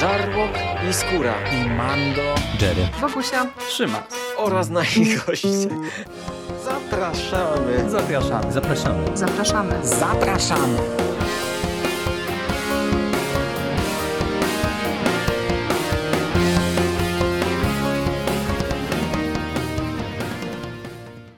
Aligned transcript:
Żarłok 0.00 0.50
i 0.90 0.92
Skóra 0.92 1.34
i 1.52 1.70
Mando, 1.70 2.34
Jerry, 2.60 2.88
Wokusia, 3.00 3.46
Trzyma 3.68 4.02
oraz 4.36 4.68
nasi 4.68 5.16
goście. 5.16 5.48
Zapraszamy. 6.64 7.90
Zapraszamy. 7.90 8.52
zapraszamy. 8.52 9.16
zapraszamy. 9.16 9.86
Zapraszamy. 9.86 10.78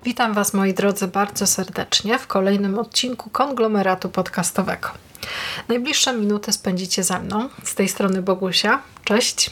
Witam 0.04 0.34
Was 0.34 0.54
moi 0.54 0.74
drodzy 0.74 1.08
bardzo 1.08 1.46
serdecznie 1.46 2.18
w 2.18 2.26
kolejnym 2.26 2.79
odcinku 2.79 3.30
konglomeratu 3.30 4.08
podcastowego. 4.08 5.11
Najbliższe 5.69 6.12
minuty 6.12 6.53
spędzicie 6.53 7.03
ze 7.03 7.21
mną, 7.21 7.49
z 7.64 7.75
tej 7.75 7.89
strony 7.89 8.23
Bogusia. 8.23 8.82
Cześć. 9.05 9.51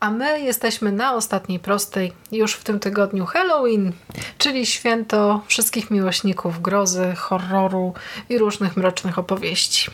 A 0.00 0.10
my 0.10 0.40
jesteśmy 0.40 0.92
na 0.92 1.14
ostatniej 1.14 1.58
prostej 1.58 2.12
już 2.32 2.54
w 2.54 2.64
tym 2.64 2.80
tygodniu 2.80 3.26
Halloween, 3.26 3.92
czyli 4.38 4.66
święto 4.66 5.40
wszystkich 5.46 5.90
miłośników 5.90 6.62
grozy, 6.62 7.14
horroru 7.16 7.94
i 8.28 8.38
różnych 8.38 8.76
mrocznych 8.76 9.18
opowieści. 9.18 9.90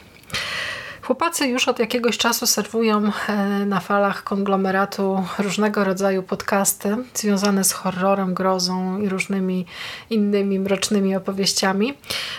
Chłopacy 1.08 1.46
już 1.46 1.68
od 1.68 1.78
jakiegoś 1.78 2.18
czasu 2.18 2.46
serwują 2.46 3.10
e, 3.28 3.36
na 3.66 3.80
falach 3.80 4.24
konglomeratu 4.24 5.24
różnego 5.38 5.84
rodzaju 5.84 6.22
podcasty 6.22 6.96
związane 7.14 7.64
z 7.64 7.72
horrorem, 7.72 8.34
grozą 8.34 8.98
i 8.98 9.08
różnymi 9.08 9.66
innymi 10.10 10.60
mrocznymi 10.60 11.16
opowieściami. 11.16 11.94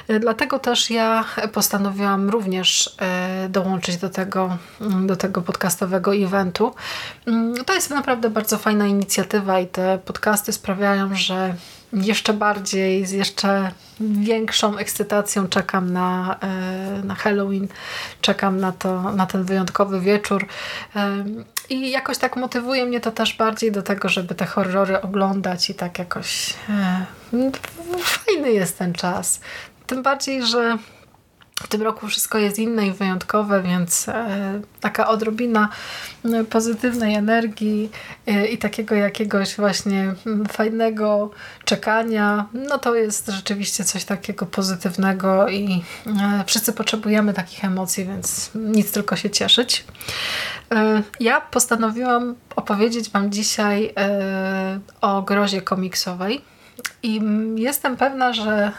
E, 0.07 0.19
dlatego 0.19 0.59
też 0.59 0.89
ja 0.89 1.25
postanowiłam 1.53 2.29
również 2.29 2.95
e, 3.01 3.49
dołączyć 3.49 3.97
do 3.97 4.09
tego, 4.09 4.57
mm, 4.81 5.07
do 5.07 5.15
tego 5.15 5.41
podcastowego 5.41 6.15
eventu. 6.15 6.73
Mm, 7.27 7.65
to 7.65 7.73
jest 7.73 7.89
naprawdę 7.89 8.29
bardzo 8.29 8.57
fajna 8.57 8.87
inicjatywa 8.87 9.59
i 9.59 9.67
te 9.67 9.99
podcasty 10.05 10.53
sprawiają, 10.53 11.15
że 11.15 11.53
jeszcze 11.93 12.33
bardziej, 12.33 13.05
z 13.05 13.11
jeszcze 13.11 13.71
większą 13.99 14.77
ekscytacją 14.77 15.47
czekam 15.47 15.93
na, 15.93 16.37
e, 16.41 17.03
na 17.03 17.15
Halloween, 17.15 17.67
czekam 18.21 18.59
na, 18.59 18.71
to, 18.71 19.11
na 19.11 19.25
ten 19.25 19.43
wyjątkowy 19.43 19.99
wieczór. 19.99 20.45
E, 20.95 21.25
I 21.69 21.91
jakoś 21.91 22.17
tak 22.17 22.35
motywuje 22.35 22.85
mnie 22.85 22.99
to 22.99 23.11
też 23.11 23.37
bardziej 23.37 23.71
do 23.71 23.81
tego, 23.81 24.09
żeby 24.09 24.35
te 24.35 24.45
horrory 24.45 25.01
oglądać 25.01 25.69
i 25.69 25.75
tak 25.75 25.99
jakoś 25.99 26.53
e, 26.69 27.05
fajny 27.99 28.51
jest 28.51 28.77
ten 28.77 28.93
czas. 28.93 29.41
Tym 29.87 30.03
bardziej, 30.03 30.45
że 30.45 30.77
w 31.63 31.67
tym 31.67 31.81
roku 31.81 32.07
wszystko 32.07 32.37
jest 32.37 32.59
inne 32.59 32.87
i 32.87 32.91
wyjątkowe, 32.91 33.63
więc 33.63 34.09
e, 34.09 34.61
taka 34.79 35.07
odrobina 35.07 35.69
pozytywnej 36.49 37.15
energii 37.15 37.89
e, 38.27 38.47
i 38.47 38.57
takiego 38.57 38.95
jakiegoś 38.95 39.55
właśnie 39.55 40.13
fajnego 40.51 41.31
czekania, 41.65 42.45
no 42.53 42.77
to 42.77 42.95
jest 42.95 43.27
rzeczywiście 43.27 43.83
coś 43.83 44.05
takiego 44.05 44.45
pozytywnego 44.45 45.49
i 45.49 45.83
e, 46.07 46.43
wszyscy 46.47 46.73
potrzebujemy 46.73 47.33
takich 47.33 47.65
emocji, 47.65 48.05
więc 48.05 48.51
nic 48.55 48.91
tylko 48.91 49.15
się 49.15 49.29
cieszyć. 49.29 49.85
Ja 51.19 51.41
postanowiłam 51.41 52.35
opowiedzieć 52.55 53.09
Wam 53.09 53.31
dzisiaj 53.31 53.93
o 55.01 55.21
grozie 55.21 55.61
komiksowej 55.61 56.41
i 57.03 57.21
jestem 57.55 57.97
pewna, 57.97 58.33
że 58.33 58.71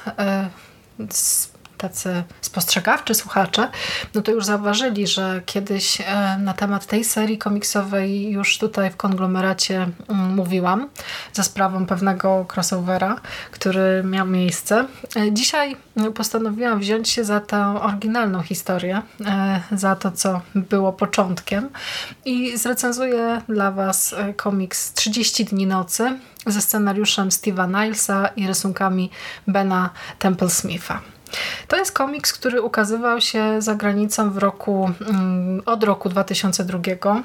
tacy 1.80 2.22
spostrzegawczy 2.40 3.14
słuchacze, 3.14 3.68
no 4.14 4.22
to 4.22 4.32
już 4.32 4.44
zauważyli, 4.44 5.06
że 5.06 5.42
kiedyś 5.46 6.00
e, 6.00 6.38
na 6.38 6.54
temat 6.54 6.86
tej 6.86 7.04
serii 7.04 7.38
komiksowej 7.38 8.30
już 8.30 8.58
tutaj 8.58 8.90
w 8.90 8.96
konglomeracie 8.96 9.88
mówiłam 10.08 10.88
za 11.32 11.42
sprawą 11.42 11.86
pewnego 11.86 12.46
crossovera, 12.54 13.20
który 13.50 14.02
miał 14.04 14.26
miejsce. 14.26 14.86
E, 15.16 15.32
dzisiaj 15.32 15.76
postanowiłam 16.14 16.80
wziąć 16.80 17.08
się 17.08 17.24
za 17.24 17.40
tę 17.40 17.80
oryginalną 17.82 18.42
historię, 18.42 19.02
e, 19.26 19.60
za 19.72 19.96
to, 19.96 20.10
co 20.10 20.40
było 20.54 20.92
początkiem 20.92 21.68
i 22.24 22.56
zrecenzuję 22.56 23.42
dla 23.48 23.70
Was 23.70 24.14
komiks 24.36 24.92
30 24.92 25.44
dni 25.44 25.66
nocy 25.66 26.18
ze 26.46 26.60
scenariuszem 26.60 27.28
Steve'a 27.28 27.68
Nilesa 27.68 28.28
i 28.36 28.46
rysunkami 28.46 29.10
Bena 29.46 29.90
Temple-Smitha. 30.18 31.00
To 31.68 31.76
jest 31.76 31.92
komiks, 31.92 32.32
który 32.32 32.62
ukazywał 32.62 33.20
się 33.20 33.62
za 33.62 33.74
granicą 33.74 34.30
w 34.30 34.38
roku, 34.38 34.90
mm, 35.00 35.62
od 35.66 35.84
roku 35.84 36.08
2002. 36.08 37.22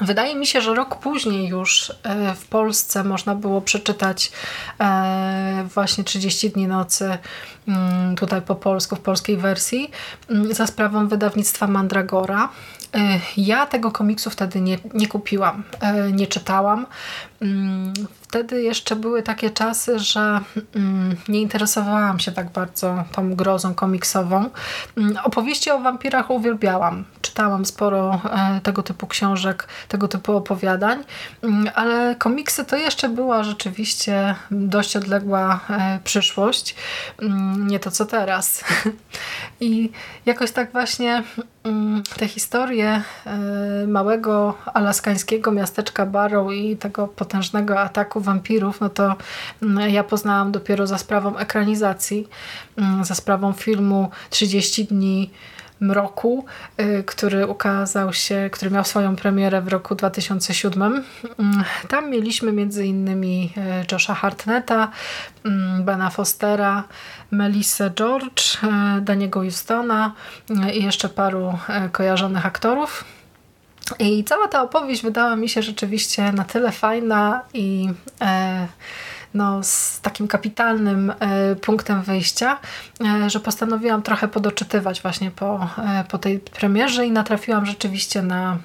Wydaje 0.00 0.34
mi 0.34 0.46
się, 0.46 0.60
że 0.60 0.74
rok 0.74 0.96
później 0.96 1.48
już 1.48 1.92
e, 2.02 2.34
w 2.34 2.46
Polsce 2.46 3.04
można 3.04 3.34
było 3.34 3.60
przeczytać 3.60 4.32
e, 4.80 5.66
właśnie 5.74 6.04
30 6.04 6.50
dni 6.50 6.66
nocy 6.66 7.18
mm, 7.68 8.16
tutaj 8.16 8.42
po 8.42 8.54
polsku, 8.54 8.96
w 8.96 9.00
polskiej 9.00 9.36
wersji 9.36 9.90
mm, 10.30 10.54
za 10.54 10.66
sprawą 10.66 11.08
wydawnictwa 11.08 11.66
Mandragora. 11.66 12.48
E, 12.94 13.20
ja 13.36 13.66
tego 13.66 13.90
komiksu 13.90 14.30
wtedy 14.30 14.60
nie, 14.60 14.78
nie 14.94 15.06
kupiłam, 15.06 15.62
nie 16.12 16.26
czytałam 16.26 16.86
wtedy 18.32 18.62
jeszcze 18.62 18.96
były 18.96 19.22
takie 19.22 19.50
czasy, 19.50 19.98
że 19.98 20.40
mm, 20.74 21.16
nie 21.28 21.40
interesowałam 21.40 22.18
się 22.18 22.32
tak 22.32 22.50
bardzo 22.50 23.04
tą 23.12 23.34
grozą 23.34 23.74
komiksową. 23.74 24.50
Mm, 24.96 25.16
opowieści 25.24 25.70
o 25.70 25.78
wampirach 25.78 26.30
uwielbiałam. 26.30 27.04
Czytałam 27.32 27.64
sporo 27.64 28.20
e, 28.24 28.60
tego 28.60 28.82
typu 28.82 29.06
książek, 29.06 29.68
tego 29.88 30.08
typu 30.08 30.36
opowiadań, 30.36 31.04
mm, 31.42 31.70
ale 31.74 32.16
komiksy 32.18 32.64
to 32.64 32.76
jeszcze 32.76 33.08
była 33.08 33.44
rzeczywiście 33.44 34.34
dość 34.50 34.96
odległa 34.96 35.60
e, 35.70 36.00
przyszłość. 36.04 36.74
Nie 37.58 37.80
to 37.80 37.90
co 37.90 38.06
teraz. 38.06 38.64
I 39.60 39.90
jakoś 40.26 40.50
tak 40.50 40.72
właśnie 40.72 41.22
te 42.16 42.28
historie 42.28 43.02
e, 43.26 43.86
małego 43.86 44.54
alaskańskiego 44.74 45.52
miasteczka 45.52 46.06
Barrow 46.06 46.52
i 46.52 46.76
tego 46.76 47.08
potężnego 47.08 47.80
ataku 47.80 48.20
wampirów, 48.20 48.80
no 48.80 48.88
to 48.88 49.16
mm, 49.62 49.90
ja 49.90 50.04
poznałam 50.04 50.52
dopiero 50.52 50.86
za 50.86 50.98
sprawą 50.98 51.36
ekranizacji, 51.36 52.28
mm, 52.76 53.04
za 53.04 53.14
sprawą 53.14 53.52
filmu 53.52 54.10
30 54.30 54.84
dni 54.84 55.30
mroku, 55.82 56.44
y, 56.80 57.04
który 57.06 57.46
ukazał 57.46 58.12
się, 58.12 58.48
który 58.52 58.70
miał 58.70 58.84
swoją 58.84 59.16
premierę 59.16 59.62
w 59.62 59.68
roku 59.68 59.94
2007. 59.94 61.04
Mm, 61.38 61.64
tam 61.88 62.10
mieliśmy 62.10 62.52
między 62.52 62.86
innymi 62.86 63.52
y, 63.56 63.92
Josha 63.92 64.14
Hartneta, 64.14 64.90
Bena 65.80 66.10
Fostera, 66.10 66.84
Melissa 67.30 67.90
George, 67.90 68.42
y, 68.98 69.00
Daniego 69.00 69.42
Justona 69.42 70.12
i 70.74 70.84
jeszcze 70.84 71.08
paru 71.08 71.58
kojarzonych 71.92 72.46
aktorów. 72.46 73.04
I 73.98 74.24
cała 74.24 74.48
ta 74.48 74.62
opowieść 74.62 75.02
wydała 75.02 75.36
mi 75.36 75.48
się 75.48 75.62
rzeczywiście 75.62 76.32
na 76.32 76.44
tyle 76.44 76.72
fajna 76.72 77.42
i 77.54 77.88
e, 78.20 78.66
no, 79.34 79.62
z 79.62 80.00
takim 80.00 80.28
kapitalnym 80.28 81.12
e, 81.20 81.56
punktem 81.56 82.02
wyjścia, 82.02 82.58
e, 83.04 83.30
że 83.30 83.40
postanowiłam 83.40 84.02
trochę 84.02 84.28
podoczytywać 84.28 85.02
właśnie 85.02 85.30
po, 85.30 85.68
e, 85.78 86.04
po 86.08 86.18
tej 86.18 86.38
premierze 86.38 87.06
i 87.06 87.10
natrafiłam 87.12 87.66
rzeczywiście 87.66 88.22
na 88.22 88.58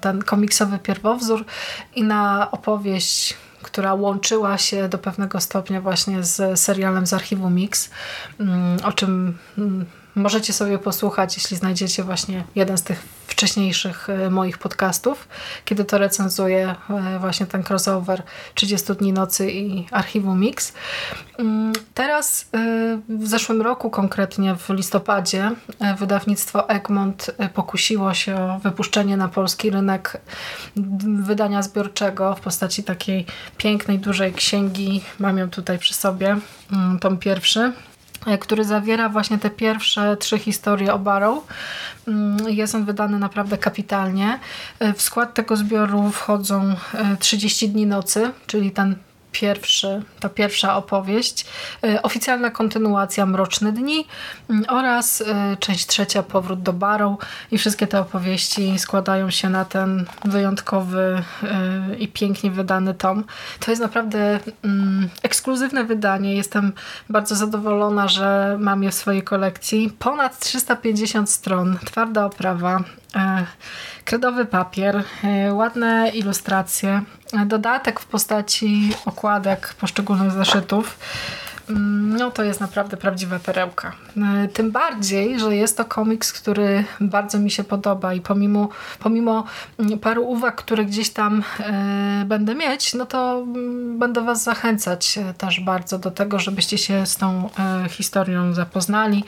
ten 0.00 0.22
komiksowy 0.22 0.78
pierwowzór 0.78 1.44
i 1.94 2.02
na 2.02 2.50
opowieść 2.50 3.36
która 3.62 3.94
łączyła 3.94 4.58
się 4.58 4.88
do 4.88 4.98
pewnego 4.98 5.40
stopnia 5.40 5.80
właśnie 5.80 6.24
z 6.24 6.60
serialem 6.60 7.06
z 7.06 7.12
archiwum 7.12 7.54
Mix, 7.54 7.90
mm, 8.40 8.78
o 8.84 8.92
czym 8.92 9.38
mm, 9.58 9.86
możecie 10.14 10.52
sobie 10.52 10.78
posłuchać, 10.78 11.36
jeśli 11.36 11.56
znajdziecie 11.56 12.04
właśnie 12.04 12.44
jeden 12.54 12.78
z 12.78 12.82
tych 12.82 13.20
wcześniejszych 13.26 14.10
e, 14.10 14.30
moich 14.30 14.58
podcastów, 14.58 15.28
kiedy 15.64 15.84
to 15.84 15.98
recenzuję 15.98 16.74
e, 16.90 17.18
właśnie 17.18 17.46
ten 17.46 17.64
crossover 17.68 18.22
30 18.54 18.94
dni 18.94 19.12
nocy 19.12 19.50
i 19.50 19.86
archiwum 19.90 20.40
Mix. 20.40 20.72
Mm, 21.38 21.72
teraz 21.94 22.48
e, 22.54 22.98
w 23.08 23.28
zeszłym 23.28 23.62
roku, 23.62 23.90
konkretnie 23.90 24.56
w 24.56 24.68
listopadzie, 24.68 25.50
wydawnictwo 25.98 26.68
Egmont 26.68 27.30
pokusiło 27.54 28.14
się 28.14 28.36
o 28.36 28.58
wypuszczenie 28.58 29.16
na 29.16 29.28
polski 29.28 29.70
rynek 29.70 30.20
wydania 31.22 31.62
zbiorczego 31.62 32.34
w 32.34 32.40
postaci 32.40 32.84
takiej 32.84 33.26
pięknej, 33.56 33.98
dużej 33.98 34.32
księgi. 34.32 35.02
Mam 35.18 35.38
ją 35.38 35.50
tutaj 35.50 35.78
przy 35.78 35.94
sobie, 35.94 36.36
mm, 36.72 36.98
tom 36.98 37.18
pierwszy 37.18 37.72
który 38.40 38.64
zawiera 38.64 39.08
właśnie 39.08 39.38
te 39.38 39.50
pierwsze 39.50 40.16
trzy 40.16 40.38
historie 40.38 40.94
o 40.94 40.98
Barrow. 40.98 41.46
Mm, 42.08 42.48
jest 42.48 42.74
on 42.74 42.84
wydany 42.84 43.18
naprawdę 43.18 43.58
kapitalnie. 43.58 44.38
E, 44.78 44.92
w 44.92 45.02
skład 45.02 45.34
tego 45.34 45.56
zbioru 45.56 46.10
wchodzą 46.10 46.74
30 47.18 47.66
e, 47.66 47.68
dni 47.68 47.86
nocy, 47.86 48.30
czyli 48.46 48.70
ten 48.70 48.96
pierwszy, 49.32 50.02
ta 50.20 50.28
pierwsza 50.28 50.76
opowieść, 50.76 51.46
e, 51.84 52.02
oficjalna 52.02 52.50
kontynuacja 52.50 53.26
Mroczne 53.26 53.72
Dni 53.72 54.06
mm, 54.50 54.64
oraz 54.68 55.20
e, 55.20 55.56
część 55.60 55.86
trzecia 55.86 56.22
Powrót 56.22 56.62
do 56.62 56.72
Barrow 56.72 57.18
i 57.50 57.58
wszystkie 57.58 57.86
te 57.86 58.00
opowieści 58.00 58.78
składają 58.78 59.30
się 59.30 59.48
na 59.48 59.64
ten 59.64 60.06
wyjątkowy 60.24 61.22
i 61.98 62.08
pięknie 62.08 62.50
wydany 62.50 62.94
tom. 62.94 63.24
To 63.60 63.70
jest 63.70 63.82
naprawdę 63.82 64.40
mm, 64.64 65.08
ekskluzywne 65.22 65.84
wydanie. 65.84 66.36
Jestem 66.36 66.72
bardzo 67.08 67.34
zadowolona, 67.34 68.08
że 68.08 68.56
mam 68.60 68.82
je 68.82 68.90
w 68.90 68.94
swojej 68.94 69.22
kolekcji. 69.22 69.92
Ponad 69.98 70.38
350 70.38 71.30
stron, 71.30 71.78
twarda 71.84 72.24
oprawa, 72.24 72.84
kredowy 74.04 74.46
papier, 74.46 75.04
ładne 75.52 76.10
ilustracje, 76.14 77.02
dodatek 77.46 78.00
w 78.00 78.04
postaci 78.04 78.92
okładek 79.06 79.74
poszczególnych 79.80 80.32
zeszytów 80.32 80.98
no 81.70 82.30
to 82.30 82.44
jest 82.44 82.60
naprawdę 82.60 82.96
prawdziwa 82.96 83.38
perełka. 83.38 83.92
E, 84.16 84.48
tym 84.48 84.70
bardziej, 84.70 85.40
że 85.40 85.56
jest 85.56 85.76
to 85.76 85.84
komiks, 85.84 86.32
który 86.32 86.84
bardzo 87.00 87.38
mi 87.38 87.50
się 87.50 87.64
podoba 87.64 88.14
i 88.14 88.20
pomimo, 88.20 88.68
pomimo 88.98 89.44
mm, 89.78 89.98
paru 89.98 90.24
uwag, 90.24 90.56
które 90.56 90.84
gdzieś 90.84 91.10
tam 91.10 91.42
e, 91.60 92.24
będę 92.26 92.54
mieć, 92.54 92.94
no 92.94 93.06
to 93.06 93.44
mm, 93.46 93.98
będę 93.98 94.20
Was 94.20 94.42
zachęcać 94.42 95.18
e, 95.18 95.34
też 95.34 95.60
bardzo 95.60 95.98
do 95.98 96.10
tego, 96.10 96.38
żebyście 96.38 96.78
się 96.78 97.06
z 97.06 97.16
tą 97.16 97.50
historią 97.88 98.54
zapoznali, 98.54 99.24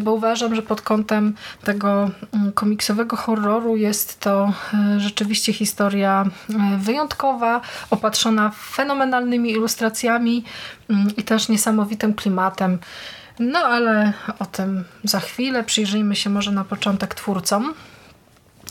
bo 0.00 0.12
uważam, 0.12 0.54
że 0.54 0.62
pod 0.62 0.82
kątem 0.82 1.34
tego 1.64 2.10
komiksowego 2.54 3.16
horroru 3.16 3.76
jest 3.76 4.20
to 4.20 4.52
rzeczywiście 4.98 5.52
historia 5.52 6.24
wyjątkowa, 6.78 7.60
opatrzona 7.90 8.50
fenomenalnymi 8.50 9.50
ilustracjami 9.50 10.44
i 11.16 11.22
też 11.22 11.48
nie 11.48 11.52
niesamowitym 11.52 12.14
klimatem. 12.14 12.78
No 13.38 13.58
ale 13.58 14.12
o 14.38 14.46
tym 14.46 14.84
za 15.04 15.20
chwilę. 15.20 15.64
Przyjrzyjmy 15.64 16.16
się 16.16 16.30
może 16.30 16.50
na 16.50 16.64
początek 16.64 17.14
twórcom. 17.14 17.74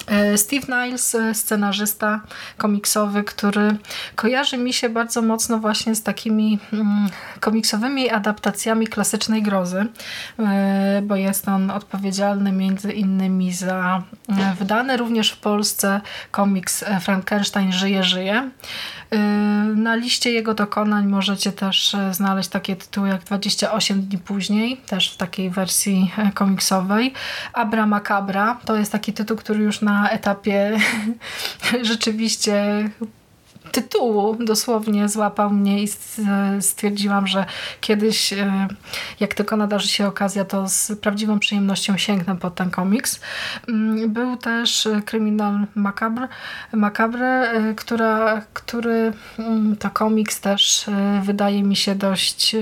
E, 0.08 0.38
Steve 0.38 0.68
Niles, 0.68 1.16
e, 1.16 1.36
scenarzysta 1.36 2.22
komiksowy, 2.58 3.24
który 3.24 3.78
kojarzy 4.16 4.58
mi 4.58 4.74
się 4.74 4.90
bardzo 4.90 5.22
mocno 5.22 5.60
właśnie 5.60 5.96
z 5.96 6.04
takimi 6.04 6.60
mm, 6.74 7.10
komiksowymi 7.40 8.10
adaptacjami 8.10 8.88
klasycznej 8.88 9.44
grozy, 9.44 9.86
e, 10.40 11.02
bo 11.04 11.16
jest 11.16 11.48
on 11.48 11.72
odpowiedzialny 11.72 12.52
między 12.52 12.92
innymi 12.94 13.54
za 13.54 14.04
wydany 14.60 14.98
również 14.98 15.32
w 15.32 15.38
Polsce 15.38 16.02
komiks 16.32 16.86
Frankenstein 17.02 17.72
żyje, 17.72 18.04
żyje. 18.04 18.50
Na 19.76 19.96
liście 19.96 20.32
jego 20.32 20.54
dokonań 20.54 21.08
możecie 21.08 21.52
też 21.52 21.96
znaleźć 22.12 22.50
takie 22.50 22.76
tytuły 22.76 23.10
jak 23.10 23.24
28 23.24 24.02
dni 24.02 24.18
później, 24.18 24.78
też 24.78 25.12
w 25.12 25.18
takiej 25.18 25.50
wersji 25.50 26.12
komiksowej. 26.34 27.14
Abra 27.54 27.86
Macabra 27.86 28.60
to 28.66 28.76
jest 28.76 28.92
taki 28.92 29.14
tytuł, 29.14 29.38
który 29.38 29.64
już 29.64 29.82
na 29.82 30.10
etapie 30.10 30.80
rzeczywiście 31.82 32.90
tytułu 33.72 34.38
dosłownie 34.40 35.10
złapał 35.10 35.50
mnie 35.50 35.84
i 35.84 35.88
stwierdziłam, 36.62 37.28
że 37.28 37.46
kiedyś, 37.82 38.34
e, 38.34 38.68
jak 39.20 39.34
tylko 39.34 39.58
nadarzy 39.58 39.88
się 39.88 40.08
okazja, 40.08 40.46
to 40.46 40.70
z 40.70 40.92
prawdziwą 41.02 41.40
przyjemnością 41.40 41.98
sięgnę 41.98 42.36
po 42.36 42.50
ten 42.50 42.72
komiks. 42.72 43.20
Mm, 43.68 44.14
był 44.14 44.38
też 44.38 44.88
Kryminal 45.06 45.60
Macabre, 45.76 46.28
Macabre 46.74 47.52
e, 47.52 47.74
która, 47.74 48.42
który 48.54 49.14
mm, 49.40 49.76
to 49.76 49.90
komiks 49.90 50.40
też 50.40 50.88
e, 50.88 51.22
wydaje 51.26 51.64
mi 51.64 51.76
się 51.76 51.96
dość 51.96 52.56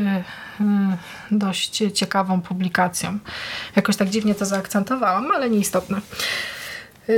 dość 1.32 1.84
ciekawą 1.94 2.42
publikacją. 2.42 3.20
Jakoś 3.76 3.96
tak 3.96 4.10
dziwnie 4.10 4.36
to 4.36 4.46
zaakcentowałam, 4.46 5.32
ale 5.32 5.50
nieistotne. 5.50 6.02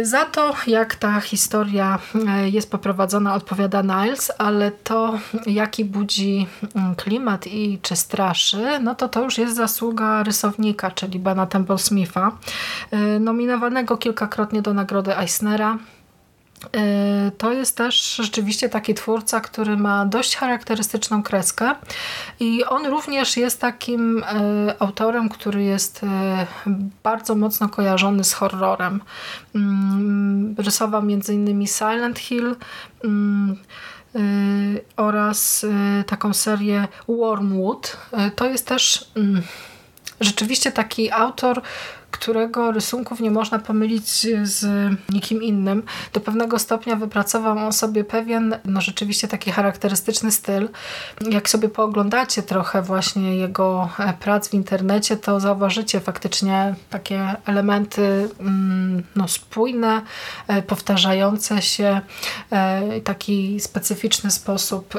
Za 0.02 0.26
to, 0.26 0.56
jak 0.68 0.96
ta 0.96 1.22
historia 1.22 2.00
e, 2.28 2.50
jest 2.50 2.72
poprowadzona, 2.72 3.34
odpowiada 3.34 3.82
Niles, 3.82 4.32
ale 4.38 4.72
to, 4.72 5.20
jaki 5.46 5.86
budzi 5.86 6.48
mm, 6.76 6.96
klimat 6.96 7.48
i 7.48 7.80
czy 7.82 7.96
straszy, 7.96 8.80
no 8.82 8.96
to 8.96 9.10
to 9.10 9.24
już 9.24 9.38
jest 9.38 9.56
zasługa 9.56 10.24
rysownika, 10.24 10.92
czyli 10.92 11.20
Bana 11.20 11.46
Temple 11.46 11.78
Smitha, 11.78 12.32
e, 12.92 13.20
nominowanego 13.20 13.98
kilkakrotnie 13.98 14.62
do 14.62 14.74
nagrody 14.74 15.18
Eisnera 15.18 15.78
to 17.38 17.54
jest 17.54 17.78
też 17.78 18.16
rzeczywiście 18.16 18.70
taki 18.70 18.94
twórca, 18.94 19.42
który 19.42 19.78
ma 19.78 20.06
dość 20.06 20.36
charakterystyczną 20.36 21.24
kreskę 21.24 21.76
i 22.40 22.66
on 22.66 22.86
również 22.86 23.38
jest 23.38 23.62
takim 23.62 24.24
e, 24.24 24.76
autorem, 24.80 25.30
który 25.30 25.64
jest 25.64 26.04
e, 26.04 26.48
bardzo 27.04 27.36
mocno 27.36 27.70
kojarzony 27.70 28.24
z 28.24 28.34
horrorem. 28.34 29.02
Mm, 29.56 30.56
rysował 30.58 31.02
m.in. 31.02 31.68
Silent 31.68 32.20
Hill 32.20 32.56
mm, 33.04 33.58
oraz 34.98 35.66
taką 36.08 36.34
serię 36.34 36.88
Wormwood. 37.08 37.98
To 38.36 38.46
jest 38.46 38.68
też 38.68 39.12
mm, 39.16 39.42
rzeczywiście 40.22 40.72
taki 40.72 41.12
autor, 41.12 41.62
którego 42.12 42.72
rysunków 42.72 43.20
nie 43.20 43.32
można 43.32 43.60
pomylić 43.60 44.28
z 44.44 44.66
nikim 45.10 45.44
innym. 45.44 45.84
Do 46.14 46.20
pewnego 46.20 46.60
stopnia 46.60 46.96
wypracował 46.96 47.58
on 47.58 47.74
sobie 47.74 48.04
pewien, 48.04 48.56
no 48.66 48.82
rzeczywiście 48.82 49.28
taki 49.28 49.52
charakterystyczny 49.52 50.32
styl. 50.32 50.70
Jak 51.30 51.50
sobie 51.50 51.70
pooglądacie 51.70 52.44
trochę 52.44 52.82
właśnie 52.82 53.36
jego 53.36 53.90
e, 54.00 54.14
prac 54.14 54.50
w 54.50 54.54
internecie, 54.54 55.18
to 55.18 55.40
zauważycie 55.40 56.00
faktycznie 56.00 56.76
takie 56.90 57.36
elementy 57.46 58.30
mm, 58.40 59.04
no, 59.16 59.28
spójne, 59.28 60.02
e, 60.48 60.62
powtarzające 60.62 61.62
się, 61.62 62.02
e, 62.52 63.02
taki 63.02 63.60
specyficzny 63.60 64.32
sposób 64.32 64.94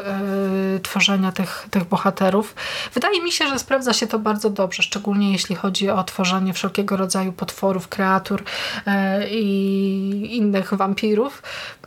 tworzenia 0.82 1.32
tych, 1.32 1.66
tych 1.70 1.84
bohaterów. 1.84 2.54
Wydaje 2.94 3.22
mi 3.22 3.32
się, 3.32 3.48
że 3.48 3.58
sprawdza 3.58 3.92
się 3.92 4.06
to 4.06 4.18
bardzo 4.18 4.50
dobrze, 4.50 4.82
szczególnie 4.82 5.32
jeśli 5.32 5.56
chodzi 5.56 5.90
o 5.90 6.04
tworzenie 6.04 6.52
wszelkiego 6.52 6.96
rodzaju 7.00 7.32
potworów, 7.32 7.88
kreatur 7.88 8.42
e, 8.86 9.28
i 9.30 10.36
innych 10.36 10.74
wampirów, 10.74 11.42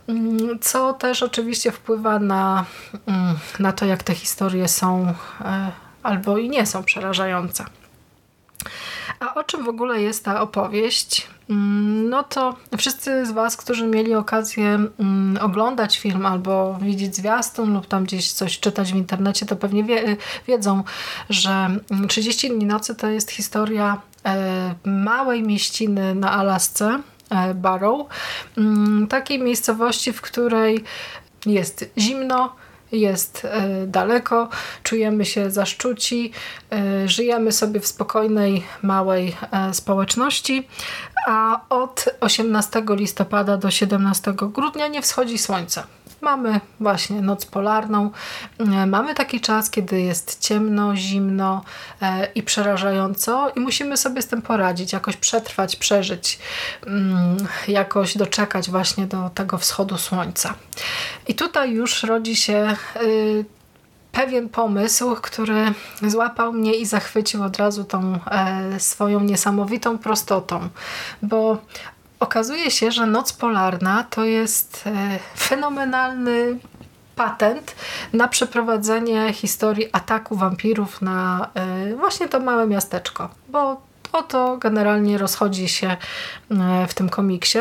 mm, 0.06 0.58
co 0.60 0.92
też 0.92 1.22
oczywiście 1.22 1.72
wpływa 1.72 2.18
na, 2.18 2.64
mm, 3.06 3.36
na 3.58 3.72
to, 3.72 3.86
jak 3.86 4.02
te 4.02 4.14
historie 4.14 4.68
są 4.68 5.14
e, 5.40 5.72
albo 6.02 6.38
i 6.38 6.48
nie 6.48 6.66
są 6.66 6.84
przerażające. 6.84 7.64
A 9.20 9.34
o 9.34 9.44
czym 9.44 9.64
w 9.64 9.68
ogóle 9.68 10.02
jest 10.02 10.24
ta 10.24 10.40
opowieść? 10.40 11.26
Mm, 11.50 12.08
no 12.08 12.22
to 12.22 12.56
wszyscy 12.78 13.26
z 13.26 13.32
Was, 13.32 13.56
którzy 13.56 13.86
mieli 13.86 14.14
okazję 14.14 14.78
oglądać 15.40 15.98
film 15.98 16.26
albo 16.26 16.78
widzieć 16.82 17.16
zwiastun 17.16 17.74
lub 17.74 17.86
tam 17.86 18.04
gdzieś 18.04 18.32
coś 18.32 18.60
czytać 18.60 18.92
w 18.92 18.96
internecie, 18.96 19.46
to 19.46 19.56
pewnie 19.56 19.84
wie, 19.84 20.16
wiedzą, 20.46 20.82
że 21.30 21.70
30 22.08 22.50
dni 22.50 22.66
nocy 22.66 22.94
to 22.94 23.08
jest 23.08 23.30
historia 23.30 24.00
małej 24.84 25.42
mieściny 25.42 26.14
na 26.14 26.32
Alasce, 26.32 27.00
e, 27.30 27.54
Barrow, 27.54 28.06
mm, 28.58 29.06
takiej 29.06 29.38
miejscowości, 29.38 30.12
w 30.12 30.20
której 30.20 30.84
jest 31.46 31.90
zimno, 31.98 32.54
jest 32.92 33.44
e, 33.44 33.86
daleko, 33.86 34.48
czujemy 34.82 35.24
się 35.24 35.50
zaszczuci, 35.50 36.32
żyjemy 37.06 37.52
sobie 37.52 37.80
w 37.80 37.86
spokojnej, 37.86 38.62
małej 38.82 39.36
społeczności, 39.72 40.68
a 41.26 41.60
od 41.68 42.04
18 42.20 42.82
listopada 42.88 43.56
do 43.56 43.70
17 43.70 44.32
grudnia 44.32 44.88
nie 44.88 45.02
wschodzi 45.02 45.38
słońce. 45.38 45.82
Mamy 46.24 46.60
właśnie 46.80 47.22
noc 47.22 47.46
polarną, 47.46 48.10
e, 48.58 48.86
mamy 48.86 49.14
taki 49.14 49.40
czas, 49.40 49.70
kiedy 49.70 50.00
jest 50.00 50.40
ciemno, 50.40 50.96
zimno 50.96 51.64
e, 52.02 52.28
i 52.34 52.42
przerażająco 52.42 53.50
i 53.56 53.60
musimy 53.60 53.96
sobie 53.96 54.22
z 54.22 54.26
tym 54.26 54.42
poradzić, 54.42 54.92
jakoś 54.92 55.16
przetrwać, 55.16 55.76
przeżyć, 55.76 56.38
mm, 56.86 57.36
jakoś 57.68 58.16
doczekać 58.16 58.70
właśnie 58.70 59.06
do 59.06 59.30
tego 59.34 59.58
wschodu 59.58 59.98
słońca. 59.98 60.54
I 61.28 61.34
tutaj 61.34 61.72
już 61.72 62.02
rodzi 62.02 62.36
się 62.36 62.76
y, 63.02 63.44
pewien 64.12 64.48
pomysł, 64.48 65.16
który 65.22 65.72
złapał 66.02 66.52
mnie 66.52 66.74
i 66.74 66.86
zachwycił 66.86 67.42
od 67.42 67.56
razu 67.56 67.84
tą 67.84 68.18
e, 68.30 68.80
swoją 68.80 69.20
niesamowitą 69.20 69.98
prostotą, 69.98 70.68
bo 71.22 71.58
okazuje 72.20 72.70
się, 72.70 72.92
że 72.92 73.06
Noc 73.06 73.32
Polarna 73.32 74.04
to 74.10 74.24
jest 74.24 74.84
e, 74.86 75.18
fenomenalny 75.36 76.58
patent 77.16 77.74
na 78.12 78.28
przeprowadzenie 78.28 79.32
historii 79.32 79.88
ataku 79.92 80.36
wampirów 80.36 81.02
na 81.02 81.50
e, 81.54 81.96
właśnie 81.96 82.28
to 82.28 82.40
małe 82.40 82.66
miasteczko, 82.66 83.28
bo 83.48 83.80
o 84.12 84.22
to 84.22 84.56
generalnie 84.56 85.18
rozchodzi 85.18 85.68
się 85.68 85.96
e, 86.50 86.86
w 86.88 86.94
tym 86.94 87.08
komiksie. 87.08 87.58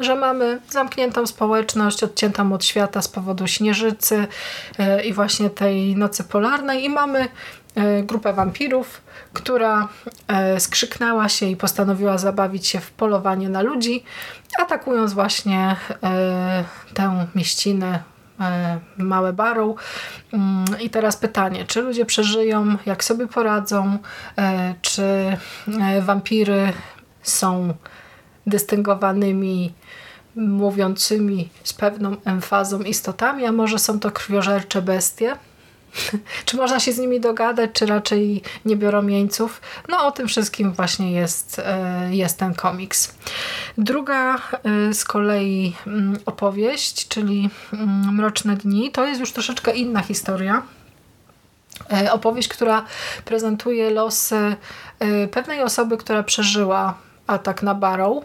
że 0.00 0.16
mamy 0.16 0.60
zamkniętą 0.70 1.26
społeczność, 1.26 2.04
odciętą 2.04 2.52
od 2.52 2.64
świata 2.64 3.02
z 3.02 3.08
powodu 3.08 3.46
śnieżycy 3.46 4.26
i 5.04 5.12
właśnie 5.12 5.50
tej 5.50 5.96
nocy 5.96 6.24
polarnej 6.24 6.84
i 6.84 6.88
mamy 6.88 7.28
grupę 8.02 8.32
wampirów, 8.32 9.00
która 9.32 9.88
e, 10.28 10.60
skrzyknęła 10.60 11.28
się 11.28 11.46
i 11.46 11.56
postanowiła 11.56 12.18
zabawić 12.18 12.66
się 12.66 12.80
w 12.80 12.90
polowanie 12.90 13.48
na 13.48 13.62
ludzi, 13.62 14.04
atakując 14.58 15.12
właśnie 15.12 15.76
tę 16.94 17.26
mieścinę 17.34 18.02
małe 18.98 19.32
Barrow. 19.32 19.76
Mm, 20.32 20.64
I 20.80 20.90
teraz 20.90 21.16
pytanie, 21.16 21.64
czy 21.64 21.82
ludzie 21.82 22.06
przeżyją, 22.06 22.76
jak 22.86 23.04
sobie 23.04 23.26
poradzą, 23.26 23.98
czy 24.82 25.36
wampiry 26.00 26.72
są 27.22 27.74
dystyngowanymi 28.46 29.74
mówiącymi 30.36 31.48
z 31.64 31.72
pewną 31.72 32.16
emfazą 32.24 32.82
istotami, 32.82 33.46
a 33.46 33.52
może 33.52 33.78
są 33.78 34.00
to 34.00 34.10
krwiożercze 34.10 34.82
bestie? 34.82 35.36
czy 36.44 36.56
można 36.56 36.80
się 36.80 36.92
z 36.92 36.98
nimi 36.98 37.20
dogadać, 37.20 37.70
czy 37.72 37.86
raczej 37.86 38.42
nie 38.64 38.76
biorą 38.76 39.06
jeńców? 39.06 39.60
No 39.88 40.06
o 40.06 40.12
tym 40.12 40.28
wszystkim 40.28 40.72
właśnie 40.72 41.12
jest, 41.12 41.58
e, 41.58 42.08
jest 42.10 42.38
ten 42.38 42.54
komiks. 42.54 43.14
Druga 43.78 44.34
e, 44.34 44.94
z 44.94 45.04
kolei 45.04 45.76
mm, 45.86 46.18
opowieść, 46.26 47.08
czyli 47.08 47.50
mm, 47.72 48.14
Mroczne 48.14 48.56
Dni, 48.56 48.90
to 48.90 49.06
jest 49.06 49.20
już 49.20 49.32
troszeczkę 49.32 49.72
inna 49.72 50.02
historia. 50.02 50.62
E, 51.92 52.12
opowieść, 52.12 52.48
która 52.48 52.84
prezentuje 53.24 53.90
losy 53.90 54.56
pewnej 55.30 55.62
osoby, 55.62 55.96
która 55.96 56.22
przeżyła 56.22 56.94
atak 57.26 57.62
na 57.62 57.74
Barrow 57.74 58.24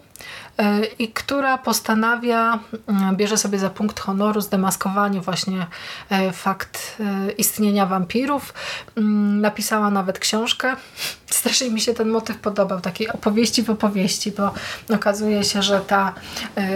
i 1.00 1.08
która 1.08 1.58
postanawia, 1.58 2.60
mm, 2.88 3.16
bierze 3.16 3.38
sobie 3.38 3.60
za 3.60 3.70
punkt 3.70 4.00
honoru 4.00 4.42
zdemaskowanie 4.42 5.22
właśnie 5.22 5.68
e, 6.10 6.32
fakt 6.32 6.98
e, 7.00 7.32
istnienia 7.32 7.86
wampirów. 7.86 8.54
Mm, 8.98 9.42
napisała 9.42 9.90
nawet 9.90 10.20
książkę. 10.20 10.76
Strasznie 11.26 11.72
mi 11.72 11.82
się 11.82 11.94
ten 11.94 12.10
motyw 12.10 12.38
podobał, 12.38 12.82
takiej 12.82 13.10
opowieści 13.10 13.64
w 13.64 13.70
opowieści, 13.70 14.32
bo 14.32 14.54
okazuje 14.96 15.44
się, 15.44 15.62
że 15.62 15.82
ta 15.82 16.14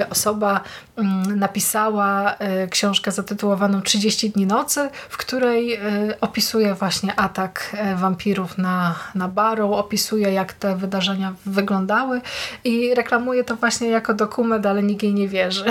osoba 0.10 0.62
mm, 0.98 1.40
napisała 1.40 2.36
książkę 2.70 3.12
zatytułowaną 3.12 3.82
30 3.82 4.30
dni 4.30 4.46
nocy, 4.46 4.90
w 5.10 5.18
której 5.18 5.80
opisuje 6.22 6.76
właśnie 6.76 7.20
atak 7.20 7.76
wampirów 7.96 8.58
na, 8.58 8.96
na 9.16 9.28
Barrow, 9.28 9.72
opisuje 9.72 10.32
jak 10.32 10.54
te 10.54 10.76
wydarzenia 10.76 11.34
wyglądały 11.46 12.22
i 12.64 12.96
reklamuje 12.96 13.44
to 13.44 13.56
właśnie 13.56 13.69
jako 13.90 14.14
dokument, 14.14 14.66
ale 14.66 14.84
nikt 14.84 15.04
jej 15.04 15.14
nie 15.14 15.28
wierzy. 15.28 15.66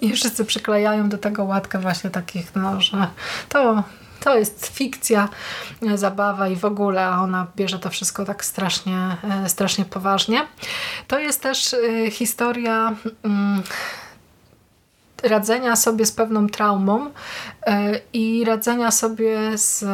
I 0.00 0.12
wszyscy 0.12 0.44
przyklejają 0.44 1.08
do 1.08 1.18
tego 1.18 1.44
łatkę 1.44 1.78
właśnie 1.78 2.10
takich, 2.10 2.54
no, 2.54 2.80
że 2.80 3.06
to, 3.48 3.82
to 4.20 4.38
jest 4.38 4.66
fikcja, 4.66 5.28
zabawa 5.94 6.48
i 6.48 6.56
w 6.56 6.64
ogóle, 6.64 7.08
ona 7.08 7.46
bierze 7.56 7.78
to 7.78 7.90
wszystko 7.90 8.24
tak 8.24 8.44
strasznie, 8.44 9.16
e, 9.44 9.48
strasznie 9.48 9.84
poważnie. 9.84 10.46
To 11.08 11.18
jest 11.18 11.42
też 11.42 11.74
e, 11.74 12.10
historia 12.10 12.94
mm, 13.22 13.62
radzenia 15.22 15.76
sobie 15.76 16.06
z 16.06 16.12
pewną 16.12 16.48
traumą 16.48 17.10
e, 17.66 18.00
i 18.12 18.44
radzenia 18.44 18.90
sobie 18.90 19.58
z 19.58 19.84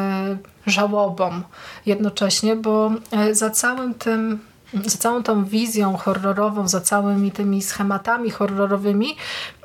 żałobą 0.67 1.43
jednocześnie, 1.87 2.57
bo 2.57 2.91
za 3.33 3.51
całym 3.51 3.95
tym 3.95 4.50
za 4.75 4.99
całą 4.99 5.23
tą 5.23 5.45
wizją 5.45 5.97
horrorową, 5.97 6.69
za 6.69 6.81
całymi 6.81 7.33
tymi 7.33 7.63
schematami 7.63 8.31
horrorowymi 8.31 9.17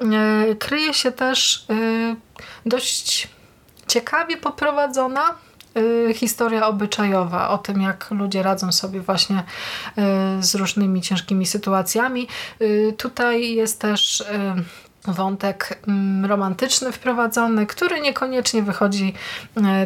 e, 0.01 0.55
kryje 0.55 0.93
się 0.93 1.11
też 1.11 1.65
e, 1.69 2.15
dość 2.65 3.27
ciekawie 3.87 4.37
poprowadzona 4.37 5.35
e, 6.09 6.13
historia 6.13 6.67
obyczajowa 6.67 7.49
o 7.49 7.57
tym, 7.57 7.81
jak 7.81 8.11
ludzie 8.11 8.43
radzą 8.43 8.71
sobie 8.71 9.01
właśnie 9.01 9.43
z 10.39 10.55
różnymi 10.55 11.01
ciężkimi 11.01 11.45
sytuacjami. 11.45 12.27
Tutaj 12.97 13.53
jest 13.53 13.81
też 13.81 14.23
wątek 15.07 15.79
mm, 15.87 16.25
romantyczny 16.25 16.91
wprowadzony, 16.91 17.65
który 17.65 18.01
niekoniecznie 18.01 18.63
wychodzi 18.63 19.13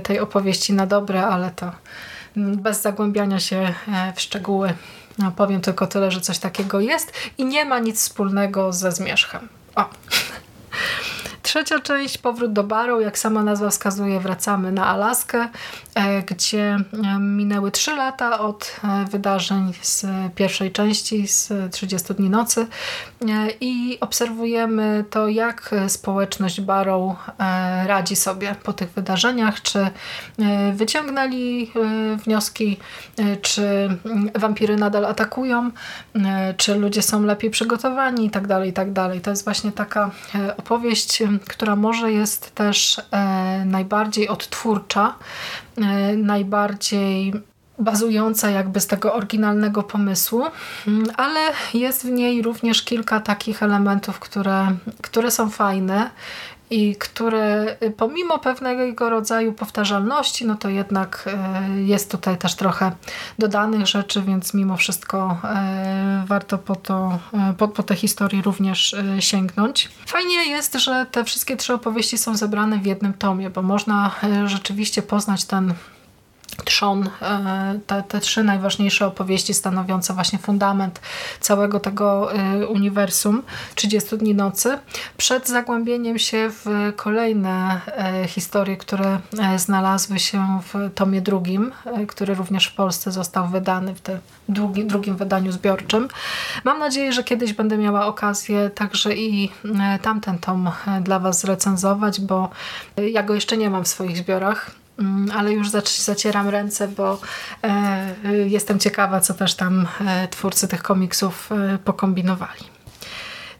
tej 0.03 0.19
opowieści 0.19 0.73
na 0.73 0.85
dobre, 0.85 1.27
ale 1.27 1.51
to 1.51 1.71
mm, 2.37 2.57
bez 2.57 2.81
zagłębiania 2.81 3.39
się 3.39 3.73
w 4.15 4.21
szczegóły 4.21 4.73
no, 5.19 5.31
powiem 5.31 5.61
tylko 5.61 5.87
tyle, 5.87 6.11
że 6.11 6.21
coś 6.21 6.39
takiego 6.39 6.79
jest 6.79 7.13
i 7.37 7.45
nie 7.45 7.65
ma 7.65 7.79
nic 7.79 7.99
wspólnego 7.99 8.73
ze 8.73 8.91
zmierzchem. 8.91 9.49
O. 9.75 9.89
Trzecia 11.43 11.79
część, 11.79 12.17
powrót 12.17 12.53
do 12.53 12.63
baru, 12.63 13.01
jak 13.01 13.17
sama 13.17 13.43
nazwa 13.43 13.69
wskazuje, 13.69 14.19
wracamy 14.19 14.71
na 14.71 14.87
Alaskę, 14.87 15.47
e, 15.95 16.21
gdzie 16.21 16.77
e, 17.03 17.19
minęły 17.19 17.71
3 17.71 17.95
lata 17.95 18.39
od 18.39 18.79
e, 18.83 19.05
wydarzeń 19.11 19.73
z 19.81 20.05
pierwszej 20.35 20.71
części, 20.71 21.27
z 21.27 21.53
30 21.71 22.13
dni 22.13 22.29
nocy 22.29 22.67
i 23.61 23.97
obserwujemy 24.01 25.05
to, 25.09 25.27
jak 25.27 25.75
społeczność 25.87 26.61
Barrow 26.61 27.15
radzi 27.85 28.15
sobie 28.15 28.55
po 28.63 28.73
tych 28.73 28.91
wydarzeniach, 28.91 29.61
czy 29.61 29.87
wyciągnęli 30.73 31.71
wnioski, 32.25 32.77
czy 33.41 33.63
mm, 34.05 34.29
wampiry 34.35 34.75
nadal 34.75 35.05
atakują, 35.05 35.71
czy 36.57 36.75
ludzie 36.75 37.01
są 37.01 37.23
lepiej 37.23 37.49
przygotowani 37.49 38.25
i 38.25 38.29
tak 38.29 38.47
dalej, 38.47 38.69
i 38.69 38.73
tak 38.73 38.91
dalej. 38.91 39.21
To 39.21 39.29
jest 39.29 39.43
właśnie 39.43 39.71
taka 39.71 40.11
opowieść 40.57 41.23
która 41.47 41.75
może 41.75 42.11
jest 42.11 42.55
też 42.55 43.01
e, 43.11 43.65
najbardziej 43.65 44.27
odtwórcza, 44.27 45.15
e, 45.77 45.81
najbardziej 46.15 47.33
bazująca 47.79 48.49
jakby 48.49 48.79
z 48.79 48.87
tego 48.87 49.13
oryginalnego 49.13 49.83
pomysłu, 49.83 50.43
mm, 50.87 51.07
ale 51.17 51.39
jest 51.73 52.05
w 52.05 52.09
niej 52.09 52.41
również 52.41 52.83
kilka 52.83 53.19
takich 53.19 53.63
elementów, 53.63 54.19
które, 54.19 54.67
które 55.01 55.31
są 55.31 55.49
fajne 55.49 56.09
i 56.69 56.95
które 56.95 57.75
y, 57.83 57.91
pomimo 57.91 58.39
pewnego 58.39 59.09
rodzaju 59.09 59.53
powtarzalności, 59.53 60.45
no 60.45 60.55
to 60.55 60.69
jednak 60.69 61.29
y, 61.77 61.83
jest 61.83 62.11
tutaj 62.11 62.37
też 62.37 62.55
trochę 62.55 62.91
dodanych 63.39 63.87
rzeczy, 63.87 64.21
więc 64.21 64.53
mimo 64.53 64.77
wszystko 64.77 65.37
y, 66.23 66.27
warto 66.27 66.57
po, 66.57 66.75
to, 66.75 67.19
po, 67.57 67.67
po 67.67 67.83
te 67.83 67.95
historie 67.95 68.41
również 68.41 68.95
sięgnąć. 69.19 69.89
Fajnie 70.05 70.49
jest, 70.49 70.73
że 70.73 71.05
te 71.11 71.23
wszystkie 71.23 71.57
trzy 71.57 71.73
opowieści 71.73 72.17
są 72.17 72.37
zebrane 72.37 72.77
w 72.77 72.85
jednym 72.85 73.13
tomie, 73.13 73.49
bo 73.49 73.61
można 73.61 74.11
rzeczywiście 74.45 75.01
poznać 75.01 75.45
ten 75.45 75.73
trzon, 76.65 77.09
e, 77.21 77.79
te, 77.87 78.03
te 78.03 78.19
trzy 78.19 78.43
najważniejsze 78.43 79.05
opowieści 79.05 79.53
stanowiące 79.53 80.13
właśnie 80.13 80.39
fundament 80.39 81.01
całego 81.39 81.79
tego 81.79 82.33
e, 82.33 82.67
uniwersum 82.67 83.43
30 83.75 84.17
dni 84.17 84.35
nocy 84.35 84.79
przed 85.17 85.47
zagłębieniem 85.47 86.19
się 86.19 86.49
w 86.49 86.93
kolejne 86.95 87.81
e, 87.87 88.27
historie, 88.27 88.77
które 88.77 89.19
znalazły 89.57 90.19
się 90.19 90.59
w 90.73 90.93
tomie 90.95 91.21
drugim, 91.21 91.71
który 92.07 92.35
również 92.35 92.67
w 92.67 92.75
Polsce 92.75 93.11
został 93.11 93.47
wydany 93.47 93.95
w 93.95 94.01
tym 94.01 94.19
drugim, 94.85 95.17
wydaniu 95.17 95.51
zbiorczym. 95.51 96.07
Mam 96.63 96.79
nadzieję, 96.79 97.13
że 97.13 97.23
kiedyś 97.23 97.53
będę 97.53 97.77
miała 97.77 98.05
okazję 98.05 98.69
także 98.69 99.15
i 99.15 99.51
tamten 100.01 100.37
tom 100.37 100.71
dla 101.01 101.19
Was 101.19 101.39
zrecenzować, 101.39 102.21
bo 102.21 102.49
ja 103.11 103.23
go 103.23 103.33
jeszcze 103.33 103.57
nie 103.57 103.69
mam 103.69 103.83
w 103.83 103.87
swoich 103.87 104.17
zbiorach 104.17 104.78
ale 105.33 105.53
już 105.53 105.69
zacieram 106.03 106.49
ręce, 106.49 106.87
bo 106.87 107.19
e, 107.63 108.15
jestem 108.47 108.79
ciekawa, 108.79 109.19
co 109.19 109.33
też 109.33 109.55
tam 109.55 109.87
e, 110.07 110.27
twórcy 110.27 110.67
tych 110.67 110.83
komiksów 110.83 111.51
e, 111.51 111.77
pokombinowali. 111.77 112.61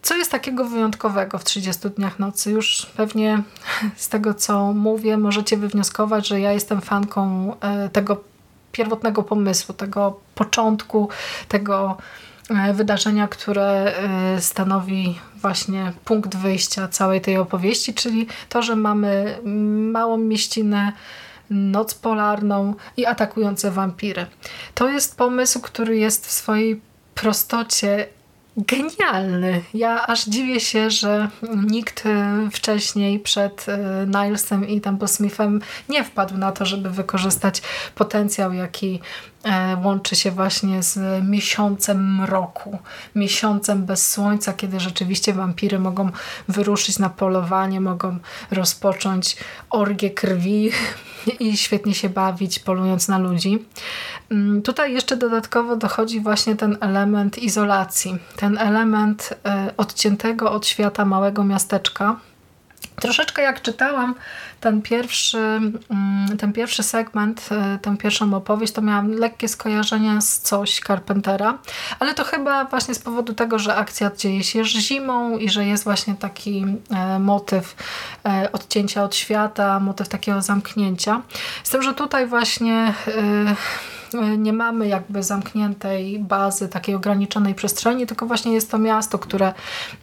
Co 0.01 0.15
jest 0.15 0.31
takiego 0.31 0.65
wyjątkowego 0.65 1.37
w 1.37 1.43
30 1.43 1.89
dniach 1.89 2.19
nocy? 2.19 2.51
Już 2.51 2.85
pewnie 2.97 3.43
z 3.95 4.09
tego, 4.09 4.33
co 4.33 4.73
mówię, 4.73 5.17
możecie 5.17 5.57
wywnioskować, 5.57 6.27
że 6.27 6.39
ja 6.39 6.51
jestem 6.51 6.81
fanką 6.81 7.53
tego 7.93 8.23
pierwotnego 8.71 9.23
pomysłu, 9.23 9.73
tego 9.73 10.19
początku, 10.35 11.09
tego 11.47 11.97
wydarzenia, 12.73 13.27
które 13.27 13.93
stanowi 14.39 15.19
właśnie 15.35 15.91
punkt 16.05 16.35
wyjścia 16.35 16.87
całej 16.87 17.21
tej 17.21 17.37
opowieści, 17.37 17.93
czyli 17.93 18.27
to, 18.49 18.61
że 18.61 18.75
mamy 18.75 19.39
małą 19.91 20.17
mieścinę 20.17 20.93
noc 21.49 21.93
polarną 21.93 22.73
i 22.97 23.05
atakujące 23.05 23.71
wampiry. 23.71 24.25
To 24.75 24.89
jest 24.89 25.17
pomysł, 25.17 25.61
który 25.61 25.97
jest 25.97 26.27
w 26.27 26.31
swojej 26.31 26.81
prostocie 27.15 28.07
genialny. 28.57 29.61
Ja 29.73 30.07
aż 30.07 30.25
dziwię 30.25 30.59
się, 30.59 30.89
że 30.89 31.29
nikt 31.67 32.05
e, 32.05 32.49
wcześniej 32.51 33.19
przed 33.19 33.65
e, 33.69 34.05
Nilesem 34.07 34.67
i 34.67 34.81
Temple 34.81 35.07
Smithem 35.07 35.61
nie 35.89 36.03
wpadł 36.03 36.37
na 36.37 36.51
to, 36.51 36.65
żeby 36.65 36.89
wykorzystać 36.89 37.61
potencjał, 37.95 38.53
jaki 38.53 38.99
e, 39.43 39.77
łączy 39.83 40.15
się 40.15 40.31
właśnie 40.31 40.83
z 40.83 41.23
miesiącem 41.23 42.15
mroku, 42.15 42.77
miesiącem 43.15 43.85
bez 43.85 44.11
słońca, 44.11 44.53
kiedy 44.53 44.79
rzeczywiście 44.79 45.33
wampiry 45.33 45.79
mogą 45.79 46.09
wyruszyć 46.47 46.99
na 46.99 47.09
polowanie, 47.09 47.81
mogą 47.81 48.17
rozpocząć 48.51 49.37
orgię 49.69 50.09
krwi 50.09 50.71
i 51.39 51.57
świetnie 51.57 51.93
się 51.93 52.09
bawić, 52.09 52.59
polując 52.59 53.07
na 53.07 53.17
ludzi. 53.17 53.65
Mm, 54.31 54.61
tutaj 54.61 54.93
jeszcze 54.93 55.17
dodatkowo 55.17 55.75
dochodzi 55.75 56.19
właśnie 56.19 56.55
ten 56.55 56.77
element 56.81 57.37
izolacji, 57.37 58.17
ten 58.35 58.57
element 58.57 59.33
e, 59.45 59.73
odciętego 59.77 60.51
od 60.51 60.67
świata 60.67 61.05
małego 61.05 61.43
miasteczka. 61.43 62.19
Troszeczkę 63.01 63.41
jak 63.41 63.61
czytałam 63.61 64.15
ten 64.59 64.81
pierwszy, 64.81 65.37
mm, 65.37 66.37
ten 66.39 66.53
pierwszy 66.53 66.83
segment, 66.83 67.49
e, 67.51 67.79
tę 67.81 67.97
pierwszą 67.97 68.33
opowieść, 68.33 68.73
to 68.73 68.81
miałam 68.81 69.11
lekkie 69.11 69.47
skojarzenia 69.47 70.21
z 70.21 70.39
coś 70.39 70.79
Carpentera, 70.79 71.57
ale 71.99 72.13
to 72.13 72.23
chyba 72.23 72.65
właśnie 72.65 72.93
z 72.93 72.99
powodu 72.99 73.33
tego, 73.33 73.59
że 73.59 73.75
akcja 73.75 74.11
dzieje 74.17 74.43
się 74.43 74.65
zimą 74.65 75.37
i 75.37 75.49
że 75.49 75.65
jest 75.65 75.83
właśnie 75.83 76.15
taki 76.15 76.65
e, 76.91 77.19
motyw 77.19 77.75
odcięcia 78.51 79.03
od 79.03 79.15
świata, 79.15 79.79
motyw 79.79 80.09
takiego 80.09 80.41
zamknięcia. 80.41 81.21
Z 81.63 81.69
tym, 81.69 81.81
że 81.81 81.93
tutaj 81.93 82.27
właśnie 82.27 82.93
nie 84.37 84.53
mamy 84.53 84.87
jakby 84.87 85.23
zamkniętej 85.23 86.19
bazy, 86.19 86.69
takiej 86.69 86.95
ograniczonej 86.95 87.55
przestrzeni, 87.55 88.07
tylko 88.07 88.25
właśnie 88.25 88.53
jest 88.53 88.71
to 88.71 88.77
miasto, 88.77 89.19
które 89.19 89.53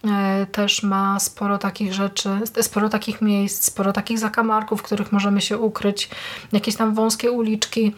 e, 0.04 0.46
też 0.52 0.82
ma 0.82 1.20
sporo 1.20 1.58
takich 1.58 1.94
rzeczy, 1.94 2.30
sporo 2.60 2.88
takich 2.88 3.22
miejsc, 3.22 3.64
sporo 3.64 3.92
takich 3.92 4.18
zakamarków, 4.18 4.80
w 4.80 4.82
których 4.82 5.12
możemy 5.12 5.40
się 5.40 5.58
ukryć, 5.58 6.10
jakieś 6.52 6.76
tam 6.76 6.94
wąskie 6.94 7.30
uliczki. 7.30 7.94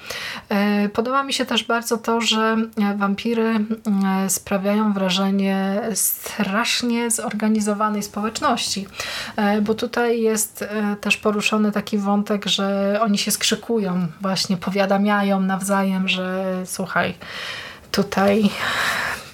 E, 0.49 0.89
podoba 0.89 1.23
mi 1.23 1.33
się 1.33 1.47
też 1.47 1.65
bardzo 1.65 1.99
to, 1.99 2.21
że 2.21 2.57
wampiry 2.97 3.45
e, 3.45 4.31
sprawiają 4.31 4.93
wrażenie 4.93 5.81
strasznie 5.95 7.11
zorganizowanej 7.11 8.03
społeczności, 8.03 8.87
bo 9.63 9.75
tutaj 9.75 10.21
jest 10.21 10.65
też 11.01 11.17
poruszony 11.17 11.73
taki 11.73 11.99
wątek, 11.99 12.47
że 12.47 12.99
oni 13.03 13.19
się 13.19 13.31
skrzykują, 13.31 14.07
właśnie 14.21 14.57
powiadamiają 14.57 15.41
nawzajem 15.41 15.98
że 16.07 16.45
słuchaj, 16.67 17.15
tutaj 17.91 18.51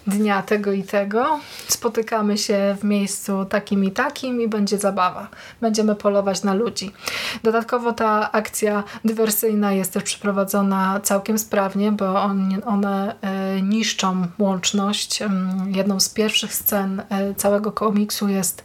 dnia 0.07 0.43
tego 0.43 0.73
i 0.73 0.83
tego. 0.83 1.41
Spotykamy 1.69 2.39
się 2.39 2.77
w 2.81 2.85
miejscu 2.85 3.45
takim 3.45 3.85
i 3.85 3.91
takim 3.91 4.41
i 4.41 4.49
będzie 4.49 4.79
zabawa. 4.79 5.29
Będziemy 5.61 5.95
polować 5.95 6.43
na 6.43 6.55
ludzi. 6.55 6.91
Dodatkowo 7.43 7.93
ta 7.93 8.33
akcja 8.33 8.85
dywersyjna 9.05 9.73
jest 9.73 9.93
też 9.93 10.03
przeprowadzona 10.03 11.01
całkiem 11.03 11.39
sprawnie, 11.39 11.93
bo 11.93 12.23
on, 12.23 12.61
one 12.67 13.15
e, 13.21 13.63
niszczą 13.63 14.27
łączność. 14.39 15.23
Jedną 15.67 16.01
z 16.01 16.09
pierwszych 16.09 16.55
scen 16.55 17.03
e, 17.09 17.35
całego 17.35 17.73
komiksu 17.73 18.29
jest 18.29 18.65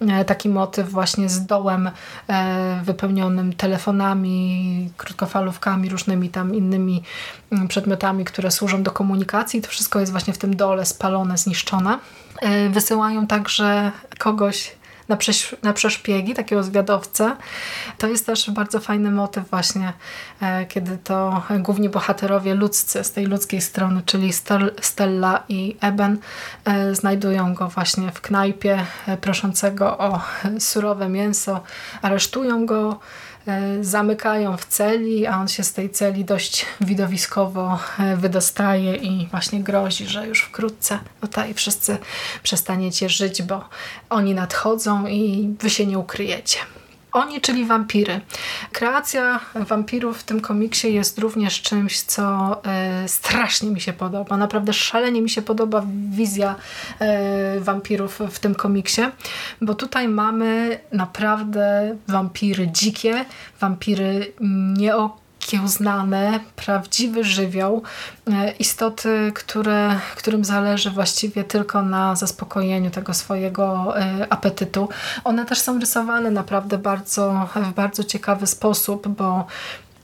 e, 0.00 0.24
taki 0.24 0.48
motyw 0.48 0.90
właśnie 0.90 1.28
z 1.28 1.46
dołem 1.46 1.90
wypełnionym 2.82 3.52
telefonami, 3.52 4.90
krótkofalówkami, 4.96 5.88
różnymi 5.88 6.28
tam 6.28 6.54
innymi 6.54 7.02
przedmiotami, 7.68 8.24
które 8.24 8.50
służą 8.50 8.82
do 8.82 8.90
komunikacji. 8.90 9.62
To 9.62 9.68
wszystko 9.68 10.00
jest 10.00 10.12
właśnie 10.12 10.32
w 10.32 10.38
tym 10.38 10.56
dole 10.56 10.86
spalone, 10.86 11.38
zniszczone. 11.38 11.98
E, 12.42 12.68
wysyłają 12.68 13.26
także 13.26 13.92
kogoś 14.18 14.80
na, 15.10 15.16
przesz 15.16 15.56
na 15.62 15.72
przeszpiegi, 15.72 16.34
takiego 16.34 16.62
zwiadowcę. 16.62 17.36
To 17.98 18.06
jest 18.06 18.26
też 18.26 18.50
bardzo 18.50 18.80
fajny 18.80 19.10
motyw 19.10 19.50
właśnie, 19.50 19.92
e, 20.40 20.66
kiedy 20.66 20.98
to 20.98 21.42
główni 21.58 21.88
bohaterowie 21.88 22.54
ludzcy 22.54 23.04
z 23.04 23.12
tej 23.12 23.26
ludzkiej 23.26 23.60
strony, 23.60 24.02
czyli 24.06 24.32
Stella 24.80 25.42
i 25.48 25.76
Eben 25.80 26.18
e, 26.64 26.94
znajdują 26.94 27.54
go 27.54 27.68
właśnie 27.68 28.12
w 28.12 28.20
knajpie 28.20 28.86
proszącego 29.20 29.98
o 29.98 30.20
surowe 30.58 31.08
mięso, 31.08 31.60
aresztują 32.02 32.66
go, 32.66 33.00
zamykają 33.80 34.56
w 34.56 34.64
celi, 34.64 35.26
a 35.26 35.38
on 35.40 35.48
się 35.48 35.62
z 35.62 35.72
tej 35.72 35.90
celi 35.90 36.24
dość 36.24 36.66
widowiskowo 36.80 37.78
e, 37.98 38.16
wydostaje 38.16 38.96
i 38.96 39.26
właśnie 39.30 39.60
grozi, 39.60 40.06
że 40.06 40.26
już 40.26 40.42
wkrótce 40.42 40.98
tutaj 41.20 41.54
wszyscy 41.54 41.98
przestaniecie 42.42 43.08
żyć, 43.08 43.42
bo 43.42 43.68
oni 44.10 44.34
nadchodzą 44.34 45.06
i 45.06 45.54
wy 45.60 45.70
się 45.70 45.86
nie 45.86 45.98
ukryjecie. 45.98 46.58
Oni, 47.12 47.40
czyli 47.40 47.64
wampiry. 47.64 48.20
Kreacja 48.72 49.40
wampirów 49.54 50.18
w 50.18 50.22
tym 50.22 50.40
komiksie 50.40 50.94
jest 50.94 51.18
również 51.18 51.62
czymś, 51.62 52.00
co 52.00 52.56
e, 52.64 53.08
strasznie 53.08 53.70
mi 53.70 53.80
się 53.80 53.92
podoba. 53.92 54.36
Naprawdę 54.36 54.72
szalenie 54.72 55.22
mi 55.22 55.30
się 55.30 55.42
podoba 55.42 55.82
wizja 56.10 56.54
e, 56.98 57.60
wampirów 57.60 58.20
w 58.30 58.38
tym 58.38 58.54
komiksie, 58.54 59.02
bo 59.60 59.74
tutaj 59.74 60.08
mamy 60.08 60.78
naprawdę 60.92 61.96
wampiry 62.08 62.68
dzikie, 62.68 63.24
wampiry 63.60 64.32
nie 64.76 64.96
okiełznane, 65.50 66.40
prawdziwy 66.56 67.24
żywioł, 67.24 67.82
e, 68.32 68.50
istoty, 68.50 69.32
które, 69.34 69.98
którym 70.16 70.44
zależy 70.44 70.90
właściwie 70.90 71.44
tylko 71.44 71.82
na 71.82 72.16
zaspokojeniu 72.16 72.90
tego 72.90 73.14
swojego 73.14 73.94
e, 73.98 74.26
apetytu. 74.32 74.88
One 75.24 75.46
też 75.46 75.58
są 75.58 75.78
rysowane 75.80 76.30
naprawdę 76.30 76.78
bardzo, 76.78 77.48
w 77.56 77.74
bardzo 77.74 78.04
ciekawy 78.04 78.46
sposób, 78.46 79.08
bo 79.08 79.46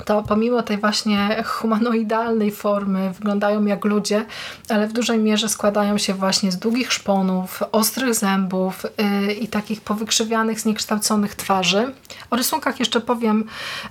to 0.05 0.23
pomimo 0.23 0.63
tej 0.63 0.79
właśnie 0.79 1.45
humanoidalnej 1.47 2.51
formy 2.51 3.13
wyglądają 3.13 3.65
jak 3.65 3.85
ludzie, 3.85 4.25
ale 4.69 4.89
w 4.89 4.93
dużej 4.93 5.19
mierze 5.19 5.49
składają 5.49 5.99
się 5.99 6.15
właśnie 6.15 6.53
z 6.53 6.57
długich 6.57 6.93
szponów, 6.93 7.63
ostrych 7.73 8.15
zębów 8.15 8.87
yy, 9.27 9.33
i 9.33 9.49
takich 9.49 9.81
powykrzywianych, 9.81 10.61
zniekształconych 10.61 11.35
twarzy. 11.35 11.93
O 12.31 12.37
rysunkach 12.37 12.79
jeszcze 12.81 13.01
powiem, 13.01 13.45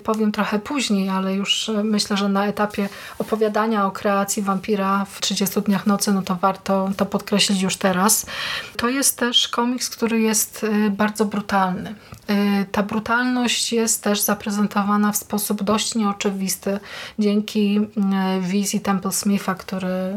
powiem 0.04 0.32
trochę 0.32 0.58
później, 0.58 1.08
ale 1.08 1.34
już 1.34 1.68
y, 1.68 1.84
myślę, 1.84 2.16
że 2.16 2.28
na 2.28 2.46
etapie 2.46 2.88
opowiadania 3.18 3.86
o 3.86 3.90
kreacji 3.90 4.42
wampira 4.42 5.04
w 5.10 5.20
30 5.20 5.62
dniach 5.62 5.86
nocy, 5.86 6.12
no 6.12 6.22
to 6.22 6.36
warto 6.36 6.90
to 6.96 7.06
podkreślić 7.06 7.62
już 7.62 7.76
teraz. 7.76 8.26
To 8.76 8.88
jest 8.88 9.18
też 9.18 9.48
komiks, 9.48 9.90
który 9.90 10.20
jest 10.20 10.64
y, 10.64 10.90
bardzo 10.90 11.24
brutalny. 11.24 11.94
Y, 12.30 12.66
ta 12.72 12.82
brutalność 12.82 13.72
jest 13.72 14.02
też 14.02 14.20
zaprezentowana 14.20 15.12
w 15.12 15.16
sposób 15.16 15.62
dość 15.62 15.94
nieoczywisty 15.96 16.80
dzięki 17.18 17.80
y, 17.80 18.40
wizji 18.40 18.80
Temple 18.80 19.12
Smitha, 19.12 19.54
który 19.54 20.16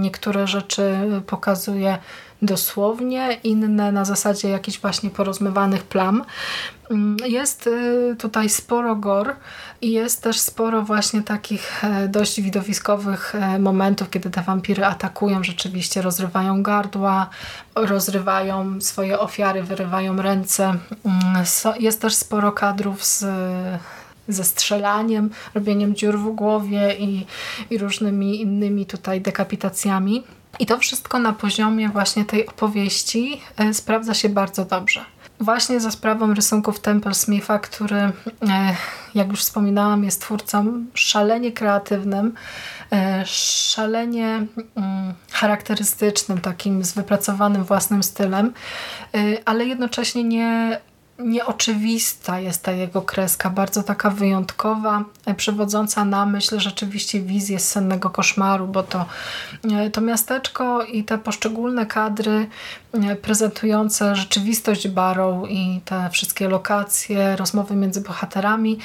niektóre 0.00 0.46
rzeczy 0.46 0.98
pokazuje 1.26 1.98
dosłownie, 2.42 3.38
inne 3.44 3.92
na 3.92 4.04
zasadzie 4.04 4.48
jakichś 4.48 4.80
właśnie 4.80 5.10
porozmywanych 5.10 5.84
plam. 5.84 6.24
Mm, 6.90 7.16
jest 7.26 7.66
y, 7.66 8.16
tutaj 8.18 8.48
sporo 8.48 8.96
gor 8.96 9.36
i 9.80 9.92
jest 9.92 10.22
też 10.22 10.40
sporo 10.40 10.82
właśnie 10.82 11.22
takich 11.22 11.84
e, 11.84 12.08
dość 12.08 12.40
widowiskowych 12.40 13.34
e, 13.34 13.58
momentów, 13.58 14.10
kiedy 14.10 14.30
te 14.30 14.42
wampiry 14.42 14.84
atakują, 14.84 15.44
rzeczywiście 15.44 16.02
rozrywają 16.02 16.62
gardła, 16.62 17.30
rozrywają 17.74 18.80
swoje 18.80 19.18
ofiary, 19.18 19.62
wyrywają 19.62 20.22
ręce. 20.22 20.74
Mm, 21.04 21.44
jest 21.80 22.00
też 22.00 22.14
sporo 22.14 22.52
kadrów 22.52 23.04
z 23.04 23.24
ze 24.28 24.44
strzelaniem, 24.44 25.30
robieniem 25.54 25.94
dziur 25.94 26.18
w 26.18 26.34
głowie 26.34 26.96
i, 26.98 27.26
i 27.70 27.78
różnymi 27.78 28.40
innymi 28.40 28.86
tutaj 28.86 29.20
dekapitacjami. 29.20 30.24
I 30.58 30.66
to 30.66 30.78
wszystko 30.78 31.18
na 31.18 31.32
poziomie 31.32 31.88
właśnie 31.88 32.24
tej 32.24 32.46
opowieści 32.46 33.40
e, 33.56 33.74
sprawdza 33.74 34.14
się 34.14 34.28
bardzo 34.28 34.64
dobrze. 34.64 35.04
Właśnie 35.40 35.80
za 35.80 35.90
sprawą 35.90 36.34
rysunków 36.34 36.80
Temple 36.80 37.14
Smitha, 37.14 37.58
który, 37.58 37.96
e, 37.96 38.12
jak 39.14 39.28
już 39.28 39.40
wspominałam, 39.40 40.04
jest 40.04 40.20
twórcą 40.20 40.84
szalenie 40.94 41.52
kreatywnym, 41.52 42.34
e, 42.92 43.24
szalenie 43.26 44.46
mm, 44.76 45.14
charakterystycznym, 45.32 46.40
takim 46.40 46.84
z 46.84 46.92
wypracowanym 46.92 47.64
własnym 47.64 48.02
stylem, 48.02 48.52
ale 49.44 49.66
jednocześnie 49.66 50.24
nie 50.24 50.80
nieoczywista 51.18 52.40
jest 52.40 52.62
ta 52.62 52.72
jego 52.72 53.02
kreska, 53.02 53.50
bardzo 53.50 53.82
taka 53.82 54.10
wyjątkowa, 54.10 55.04
e, 55.26 55.34
przewodząca 55.34 56.04
na 56.04 56.26
myśl 56.26 56.58
rzeczywiście 56.58 57.20
wizję 57.20 57.58
sennego 57.58 58.10
koszmaru, 58.10 58.66
bo 58.66 58.82
to, 58.82 59.06
e, 59.72 59.90
to 59.90 60.00
miasteczko 60.00 60.82
i 60.82 61.04
te 61.04 61.18
poszczególne 61.18 61.86
kadry 61.86 62.46
e, 62.92 63.16
prezentujące 63.16 64.16
rzeczywistość 64.16 64.88
Barrow 64.88 65.50
i 65.50 65.80
te 65.84 66.10
wszystkie 66.10 66.48
lokacje, 66.48 67.36
rozmowy 67.36 67.76
między 67.76 68.00
bohaterami, 68.00 68.78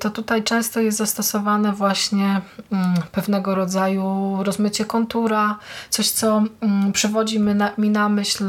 to 0.00 0.10
tutaj 0.10 0.42
często 0.42 0.80
jest 0.80 0.98
zastosowane 0.98 1.72
właśnie 1.72 2.40
mm, 2.72 2.94
pewnego 3.12 3.54
rodzaju 3.54 4.36
rozmycie 4.42 4.84
kontura, 4.84 5.58
coś 5.90 6.10
co 6.10 6.42
mm, 6.60 6.92
przywodzi 6.92 7.40
mi 7.78 7.90
na 7.90 8.08
myśl 8.08 8.44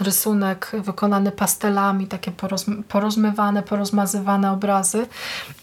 rysunek 0.00 0.72
wykonany 0.84 1.32
pastelami, 1.32 2.06
takie 2.06 2.32
porozmywane, 2.88 3.62
porozmazywane 3.62 4.52
obrazy. 4.52 5.06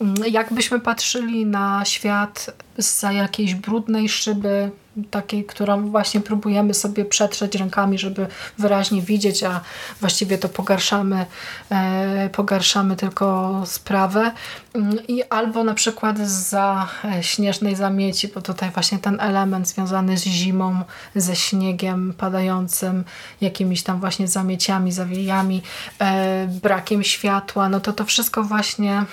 Mm, 0.02 0.16
jakbyśmy 0.32 0.80
patrzyli 0.80 1.46
na 1.46 1.86
świat 1.86 2.50
za 2.78 3.12
jakiejś 3.12 3.56
brudnej 3.56 4.10
szyby, 4.10 4.72
takiej, 5.12 5.46
którą 5.46 5.90
właśnie 5.90 6.22
próbujemy 6.22 6.74
sobie 6.74 7.06
przetrzeć 7.06 7.56
rękami, 7.56 7.98
żeby 8.00 8.28
wyraźnie 8.58 9.02
widzieć, 9.02 9.44
a 9.44 9.62
właściwie 10.00 10.38
to 10.38 10.50
pogarszamy, 10.50 11.26
e, 11.72 12.30
pogarszamy 12.30 12.96
tylko 12.96 13.62
sprawę. 13.66 14.32
Mm, 14.74 15.08
I 15.08 15.24
albo 15.24 15.64
na 15.64 15.74
przykład 15.74 16.18
za 16.20 16.88
e, 17.06 17.24
śnieżnej 17.24 17.76
zamieci, 17.76 18.28
bo 18.28 18.42
tutaj 18.42 18.72
właśnie 18.72 19.00
ten 19.00 19.20
element 19.20 19.68
związany 19.68 20.18
z 20.18 20.24
zimą, 20.24 20.84
ze 21.16 21.36
śniegiem 21.36 22.14
padającym, 22.18 23.04
jakimiś 23.42 23.84
tam 23.84 24.00
właśnie 24.00 24.28
zamieciami, 24.28 24.92
zawijami, 24.92 25.62
e, 26.00 26.48
brakiem 26.48 27.04
światła, 27.04 27.70
no 27.70 27.80
to 27.80 27.94
to 27.94 28.06
wszystko 28.06 28.44
właśnie 28.44 29.06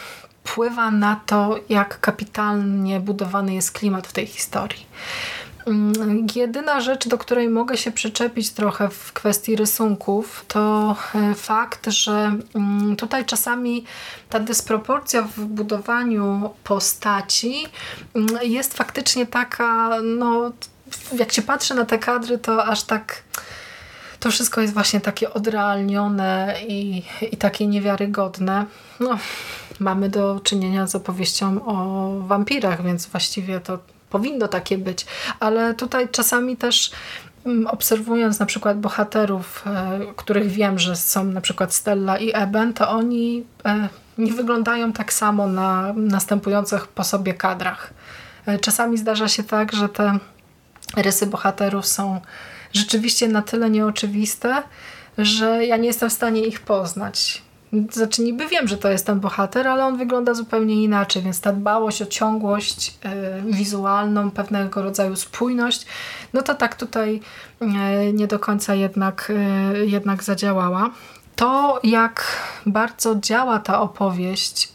wpływa 0.48 0.90
na 0.90 1.20
to, 1.26 1.56
jak 1.68 2.00
kapitalnie 2.00 3.00
budowany 3.00 3.54
jest 3.54 3.72
klimat 3.72 4.06
w 4.06 4.12
tej 4.12 4.26
historii. 4.26 4.86
Mm, 5.68 6.26
jedyna 6.34 6.80
rzecz, 6.80 7.08
do 7.08 7.18
której 7.18 7.48
mogę 7.48 7.76
się 7.76 7.90
przyczepić 7.90 8.50
trochę 8.50 8.88
w 8.88 9.12
kwestii 9.12 9.56
rysunków, 9.56 10.44
to 10.48 10.96
e, 11.14 11.34
fakt, 11.34 11.86
że 11.86 12.32
mm, 12.54 12.96
tutaj 12.96 13.24
czasami 13.24 13.84
ta 14.28 14.40
dysproporcja 14.40 15.22
w 15.22 15.40
budowaniu 15.40 16.50
postaci 16.64 17.66
mm, 18.14 18.28
jest 18.42 18.74
faktycznie 18.74 19.26
taka, 19.26 19.90
no, 20.02 20.52
jak 21.18 21.32
się 21.32 21.42
patrzy 21.42 21.74
na 21.74 21.84
te 21.84 21.98
kadry, 21.98 22.38
to 22.38 22.64
aż 22.64 22.82
tak 22.82 23.22
to 24.20 24.30
wszystko 24.30 24.60
jest 24.60 24.74
właśnie 24.74 25.00
takie 25.00 25.34
odrealnione 25.34 26.54
i, 26.68 27.02
i 27.32 27.36
takie 27.36 27.66
niewiarygodne. 27.66 28.64
No, 29.00 29.18
mamy 29.80 30.08
do 30.08 30.40
czynienia 30.40 30.86
z 30.86 30.94
opowieścią 30.94 31.64
o 31.64 32.08
wampirach, 32.20 32.82
więc 32.84 33.06
właściwie 33.06 33.60
to 33.60 33.78
powinno 34.10 34.48
takie 34.48 34.78
być. 34.78 35.06
Ale 35.40 35.74
tutaj 35.74 36.08
czasami 36.08 36.56
też 36.56 36.90
mm, 37.46 37.66
obserwując 37.66 38.38
na 38.38 38.46
przykład 38.46 38.80
bohaterów, 38.80 39.64
e, 39.66 40.00
których 40.16 40.46
wiem, 40.46 40.78
że 40.78 40.96
są 40.96 41.24
na 41.24 41.40
przykład 41.40 41.74
Stella 41.74 42.18
i 42.18 42.32
Eben, 42.34 42.74
to 42.74 42.90
oni 42.90 43.44
e, 43.64 43.88
nie 44.18 44.32
wyglądają 44.32 44.92
tak 44.92 45.12
samo 45.12 45.46
na 45.46 45.92
następujących 45.96 46.86
po 46.86 47.04
sobie 47.04 47.34
kadrach. 47.34 47.90
E, 48.46 48.58
czasami 48.58 48.98
zdarza 48.98 49.28
się 49.28 49.44
tak, 49.44 49.72
że 49.72 49.88
te 49.88 50.18
rysy 50.96 51.26
bohaterów 51.26 51.86
są 51.86 52.20
rzeczywiście 52.72 53.28
na 53.28 53.42
tyle 53.42 53.70
nieoczywiste, 53.70 54.62
że 55.18 55.66
ja 55.66 55.76
nie 55.76 55.86
jestem 55.86 56.10
w 56.10 56.12
stanie 56.12 56.46
ich 56.46 56.60
poznać. 56.60 57.42
Znaczy 57.90 58.22
niby 58.22 58.46
wiem, 58.46 58.68
że 58.68 58.78
to 58.78 58.88
jest 58.88 59.06
ten 59.06 59.20
bohater, 59.20 59.68
ale 59.68 59.84
on 59.84 59.96
wygląda 59.96 60.34
zupełnie 60.34 60.84
inaczej, 60.84 61.22
więc 61.22 61.40
ta 61.40 61.52
dbałość 61.52 62.02
o 62.02 62.06
ciągłość 62.06 62.98
y, 63.48 63.52
wizualną, 63.52 64.30
pewnego 64.30 64.82
rodzaju 64.82 65.16
spójność, 65.16 65.86
no 66.32 66.42
to 66.42 66.54
tak 66.54 66.74
tutaj 66.74 67.20
y, 67.62 68.12
nie 68.12 68.26
do 68.26 68.38
końca 68.38 68.74
jednak, 68.74 69.32
y, 69.74 69.86
jednak 69.86 70.24
zadziałała. 70.24 70.90
To, 71.36 71.80
jak 71.82 72.42
bardzo 72.66 73.16
działa 73.16 73.58
ta 73.58 73.80
opowieść, 73.80 74.72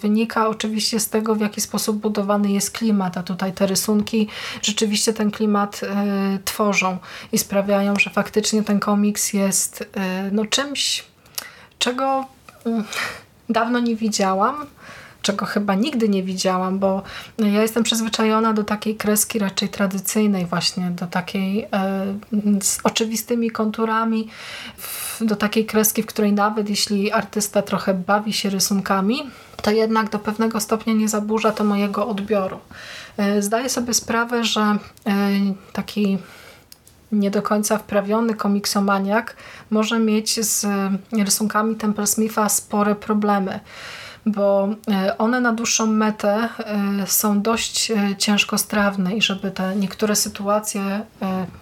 wynika 0.00 0.48
oczywiście 0.48 1.00
z 1.00 1.08
tego, 1.08 1.34
w 1.34 1.40
jaki 1.40 1.60
sposób 1.60 1.96
budowany 1.96 2.52
jest 2.52 2.70
klimat, 2.70 3.16
a 3.16 3.22
tutaj 3.22 3.52
te 3.52 3.66
rysunki 3.66 4.28
rzeczywiście 4.62 5.12
ten 5.12 5.30
klimat 5.30 5.80
tworzą 6.44 6.98
i 7.32 7.38
sprawiają, 7.38 7.96
że 7.96 8.10
faktycznie 8.10 8.62
ten 8.62 8.80
komiks 8.80 9.32
jest 9.32 9.90
no, 10.32 10.44
czymś 10.46 11.04
czego 11.80 12.26
mm, 12.66 12.84
dawno 13.48 13.80
nie 13.80 13.96
widziałam, 13.96 14.66
czego 15.22 15.46
chyba 15.46 15.74
nigdy 15.74 16.08
nie 16.08 16.22
widziałam, 16.22 16.78
bo 16.78 17.02
ja 17.38 17.62
jestem 17.62 17.82
przyzwyczajona 17.82 18.52
do 18.52 18.64
takiej 18.64 18.96
kreski 18.96 19.38
raczej 19.38 19.68
tradycyjnej 19.68 20.46
właśnie, 20.46 20.90
do 20.90 21.06
takiej 21.06 21.62
e, 21.62 21.68
z 22.62 22.78
oczywistymi 22.84 23.50
konturami, 23.50 24.28
do 25.20 25.36
takiej 25.36 25.66
kreski, 25.66 26.02
w 26.02 26.06
której 26.06 26.32
nawet 26.32 26.70
jeśli 26.70 27.12
artysta 27.12 27.62
trochę 27.62 27.94
bawi 27.94 28.32
się 28.32 28.50
rysunkami, 28.50 29.30
to 29.62 29.70
jednak 29.70 30.10
do 30.10 30.18
pewnego 30.18 30.60
stopnia 30.60 30.92
nie 30.92 31.08
zaburza 31.08 31.52
to 31.52 31.64
mojego 31.64 32.06
odbioru. 32.06 32.58
E, 33.16 33.42
zdaję 33.42 33.68
sobie 33.68 33.94
sprawę, 33.94 34.44
że 34.44 34.60
e, 34.60 34.78
taki 35.72 36.18
nie 37.12 37.30
do 37.30 37.42
końca 37.42 37.78
wprawiony 37.78 38.34
komiksomaniak 38.34 39.36
może 39.70 39.98
mieć 39.98 40.44
z 40.46 40.66
rysunkami 41.12 41.76
Temple 41.76 42.06
Smitha 42.06 42.48
spore 42.48 42.94
problemy 42.94 43.60
bo 44.26 44.68
e, 44.90 45.18
one 45.18 45.40
na 45.40 45.52
dłuższą 45.52 45.86
metę 45.86 46.48
e, 46.58 47.06
są 47.06 47.42
dość 47.42 47.90
e, 47.90 48.16
ciężkostrawne 48.18 49.16
i 49.16 49.22
żeby 49.22 49.50
te 49.50 49.76
niektóre 49.76 50.16
sytuacje 50.16 51.00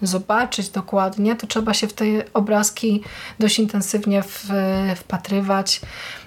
zobaczyć 0.02 0.68
dokładnie, 0.68 1.36
to 1.36 1.46
trzeba 1.46 1.74
się 1.74 1.86
w 1.86 1.92
te 1.92 2.04
obrazki 2.34 3.02
dość 3.38 3.58
intensywnie 3.58 4.22
wpatrywać, 4.96 5.80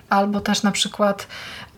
albo 0.10 0.42
też 0.42 0.64
na 0.64 0.72
przykład 0.72 1.28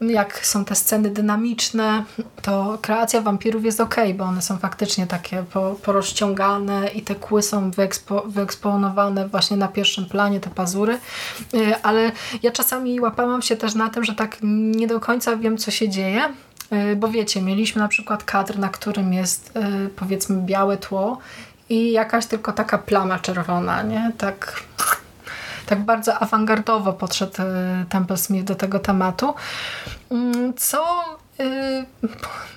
jak 0.09 0.45
są 0.45 0.65
te 0.65 0.75
sceny 0.75 1.09
dynamiczne, 1.09 2.03
to 2.41 2.77
kreacja 2.81 3.21
wampirów 3.21 3.65
jest 3.65 3.79
ok, 3.79 3.95
bo 4.17 4.23
one 4.23 4.41
są 4.41 4.57
faktycznie 4.57 5.07
takie 5.07 5.43
porozciągane 5.83 6.87
i 6.87 7.01
te 7.01 7.15
kły 7.15 7.41
są 7.41 7.71
wyekspo, 7.71 8.23
wyeksponowane 8.27 9.27
właśnie 9.27 9.57
na 9.57 9.67
pierwszym 9.67 10.05
planie, 10.05 10.39
te 10.39 10.49
pazury, 10.49 10.99
y, 11.53 11.81
ale 11.83 12.11
ja 12.43 12.51
czasami 12.51 12.99
łapałam 12.99 13.41
się 13.41 13.55
też 13.55 13.75
na 13.75 13.89
tym, 13.89 14.03
że 14.03 14.15
tak 14.15 14.37
nie 14.41 14.87
do 14.87 14.99
końca 14.99 15.37
wiem, 15.37 15.57
co 15.57 15.71
się 15.71 15.89
dzieje, 15.89 16.33
y, 16.73 16.95
bo 16.95 17.07
wiecie, 17.07 17.41
mieliśmy 17.41 17.81
na 17.81 17.87
przykład 17.87 18.23
kadr, 18.23 18.59
na 18.59 18.69
którym 18.69 19.13
jest 19.13 19.57
y, 19.85 19.89
powiedzmy 19.89 20.41
białe 20.41 20.77
tło 20.77 21.17
i 21.69 21.91
jakaś 21.91 22.25
tylko 22.25 22.51
taka 22.51 22.77
plama 22.77 23.19
czerwona, 23.19 23.81
nie? 23.81 24.11
Tak 24.17 24.63
tak 25.65 25.85
bardzo 25.85 26.19
awangardowo 26.19 26.93
podszedł 26.93 27.41
e, 27.41 27.85
Temple 27.89 28.17
Smith 28.17 28.45
do 28.45 28.55
tego 28.55 28.79
tematu, 28.79 29.33
mm, 30.11 30.53
co 30.53 30.85
y, 31.39 31.85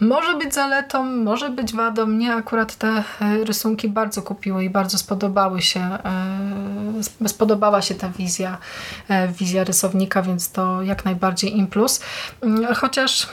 może 0.01 0.35
być 0.35 0.55
zaletą, 0.55 1.05
może 1.05 1.51
być 1.51 1.73
wadą. 1.73 2.07
Mnie 2.07 2.35
akurat 2.35 2.77
te 2.77 2.88
e, 2.88 3.05
rysunki 3.45 3.88
bardzo 3.88 4.23
kupiły 4.23 4.64
i 4.64 4.71
bardzo 4.71 4.99
spodobały 4.99 5.62
się, 5.62 5.99
spodobała 7.27 7.83
się 7.83 7.95
ta 7.95 8.09
wizja, 8.09 8.59
wizja 9.38 9.64
rysownika, 9.64 10.23
więc 10.23 10.53
to 10.53 10.83
jak 10.83 11.05
najbardziej 11.05 11.59
im 11.59 11.66
plus. 11.66 12.01
Mm, 12.40 12.75
chociaż 12.75 13.29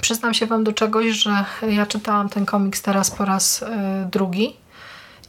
przyznam 0.00 0.34
się 0.34 0.46
Wam 0.46 0.64
do 0.64 0.72
czegoś, 0.72 1.06
że 1.06 1.44
ja 1.68 1.86
czytałam 1.86 2.28
ten 2.28 2.46
komiks 2.46 2.82
teraz 2.82 3.10
po 3.10 3.24
raz 3.24 3.64
drugi 4.10 4.56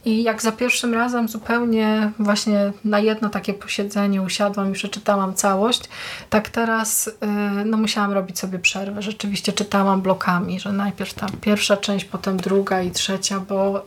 i 0.04 0.22
jak 0.22 0.42
za 0.42 0.52
pierwszym 0.52 0.94
razem 0.94 1.28
zupełnie 1.28 2.12
właśnie 2.18 2.72
na 2.84 2.98
jedno 2.98 3.28
takie 3.28 3.54
posiedzenie 3.54 4.22
usiadłam 4.22 4.70
i 4.70 4.72
przeczytałam 4.72 5.34
całość, 5.34 5.82
tak 6.30 6.48
teraz 6.48 7.06
y, 7.06 7.12
no 7.64 7.76
musiałam 7.76 8.12
robić 8.12 8.38
sobie 8.38 8.58
przerwę. 8.58 9.02
Rzeczywiście 9.02 9.52
czytałam 9.52 10.02
blokami, 10.02 10.60
że 10.60 10.72
najpierw 10.72 11.14
tam 11.14 11.28
pierwsza 11.40 11.76
część, 11.76 12.04
potem 12.04 12.36
druga 12.36 12.82
i 12.82 12.90
trzecia, 12.90 13.40
bo 13.40 13.84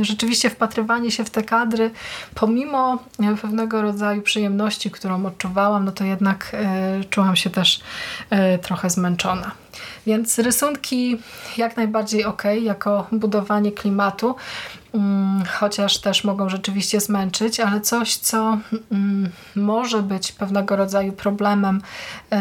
y, 0.00 0.04
rzeczywiście 0.04 0.50
wpatrywanie 0.50 1.10
się 1.10 1.24
w 1.24 1.30
te 1.30 1.42
kadry, 1.42 1.90
pomimo 2.34 2.98
pewnego 3.42 3.82
rodzaju 3.82 4.22
przyjemności, 4.22 4.90
którą 4.90 5.26
odczuwałam, 5.26 5.84
no 5.84 5.92
to 5.92 6.04
jednak 6.04 6.56
y, 7.00 7.04
czułam 7.04 7.36
się 7.36 7.50
też 7.50 7.80
trochę 8.62 8.90
zmęczona. 8.90 9.50
Więc 10.06 10.38
rysunki 10.38 11.18
jak 11.56 11.76
najbardziej 11.76 12.24
ok, 12.24 12.42
jako 12.62 13.06
budowanie 13.12 13.72
klimatu. 13.72 14.34
Mm, 14.94 15.44
chociaż 15.44 15.98
też 15.98 16.24
mogą 16.24 16.48
rzeczywiście 16.48 17.00
zmęczyć, 17.00 17.60
ale 17.60 17.80
coś, 17.80 18.16
co 18.16 18.58
mm, 18.92 19.30
może 19.56 20.02
być 20.02 20.32
pewnego 20.32 20.76
rodzaju 20.76 21.12
problemem 21.12 21.76
y, 22.32 22.36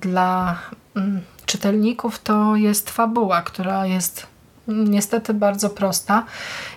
dla 0.00 0.58
mm, 0.96 1.20
czytelników, 1.46 2.18
to 2.18 2.56
jest 2.56 2.90
fabuła, 2.90 3.42
która 3.42 3.86
jest 3.86 4.26
niestety 4.68 5.34
bardzo 5.34 5.70
prosta 5.70 6.24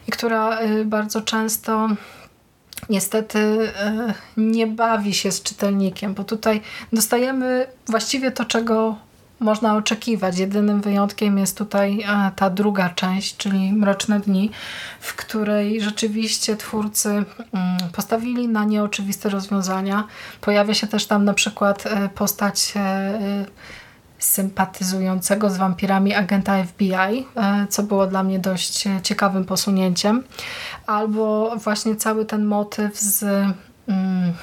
i 0.08 0.12
która 0.12 0.62
y, 0.62 0.86
bardzo 0.86 1.22
często 1.22 1.90
niestety 2.90 3.72
nie 4.38 4.68
bawi 4.68 5.14
się 5.14 5.32
z 5.32 5.44
czytelnikiem, 5.44 6.14
bo 6.14 6.24
tutaj 6.24 6.62
dostajemy 6.94 7.68
właściwie 7.88 8.32
to, 8.32 8.46
czego 8.46 8.96
można 9.42 9.76
oczekiwać. 9.76 10.38
Jedynym 10.38 10.82
wyjątkiem 10.82 11.38
jest 11.38 11.58
tutaj 11.58 12.06
ta 12.36 12.50
druga 12.50 12.90
część, 12.90 13.38
czyli 13.38 13.74
Mroczne 13.74 14.20
Dni, 14.20 14.52
w 15.00 15.16
której 15.16 15.82
rzeczywiście 15.82 16.58
twórcy 16.58 17.10
mm, 17.10 17.26
postawili 17.94 18.48
na 18.48 18.66
nieoczywiste 18.66 19.30
rozwiązania. 19.30 20.04
Pojawia 20.42 20.74
się 20.74 20.88
też 20.88 21.06
tam 21.06 21.26
na 21.26 21.34
przykład 21.34 21.84
postać 22.16 22.74
sympatyzującego 24.24 25.50
z 25.50 25.58
wampirami 25.58 26.14
agenta 26.14 26.64
FBI, 26.64 26.94
e, 27.36 27.68
co 27.70 27.84
było 27.84 28.08
dla 28.08 28.24
mnie 28.24 28.40
dość 28.40 28.84
ciekawym 29.04 29.46
posunięciem. 29.46 30.24
Albo 30.88 31.56
właśnie 31.58 31.96
cały 31.96 32.26
ten 32.26 32.46
motyw 32.46 33.00
z 33.00 33.24
mm, 33.88 34.34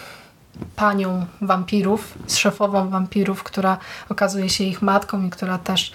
panią 0.77 1.27
wampirów, 1.41 2.15
z 2.27 2.37
szefową 2.37 2.89
wampirów, 2.89 3.43
która 3.43 3.79
okazuje 4.09 4.49
się 4.49 4.65
ich 4.65 4.83
matką 4.83 5.27
i 5.27 5.31
która 5.31 5.59
też 5.59 5.93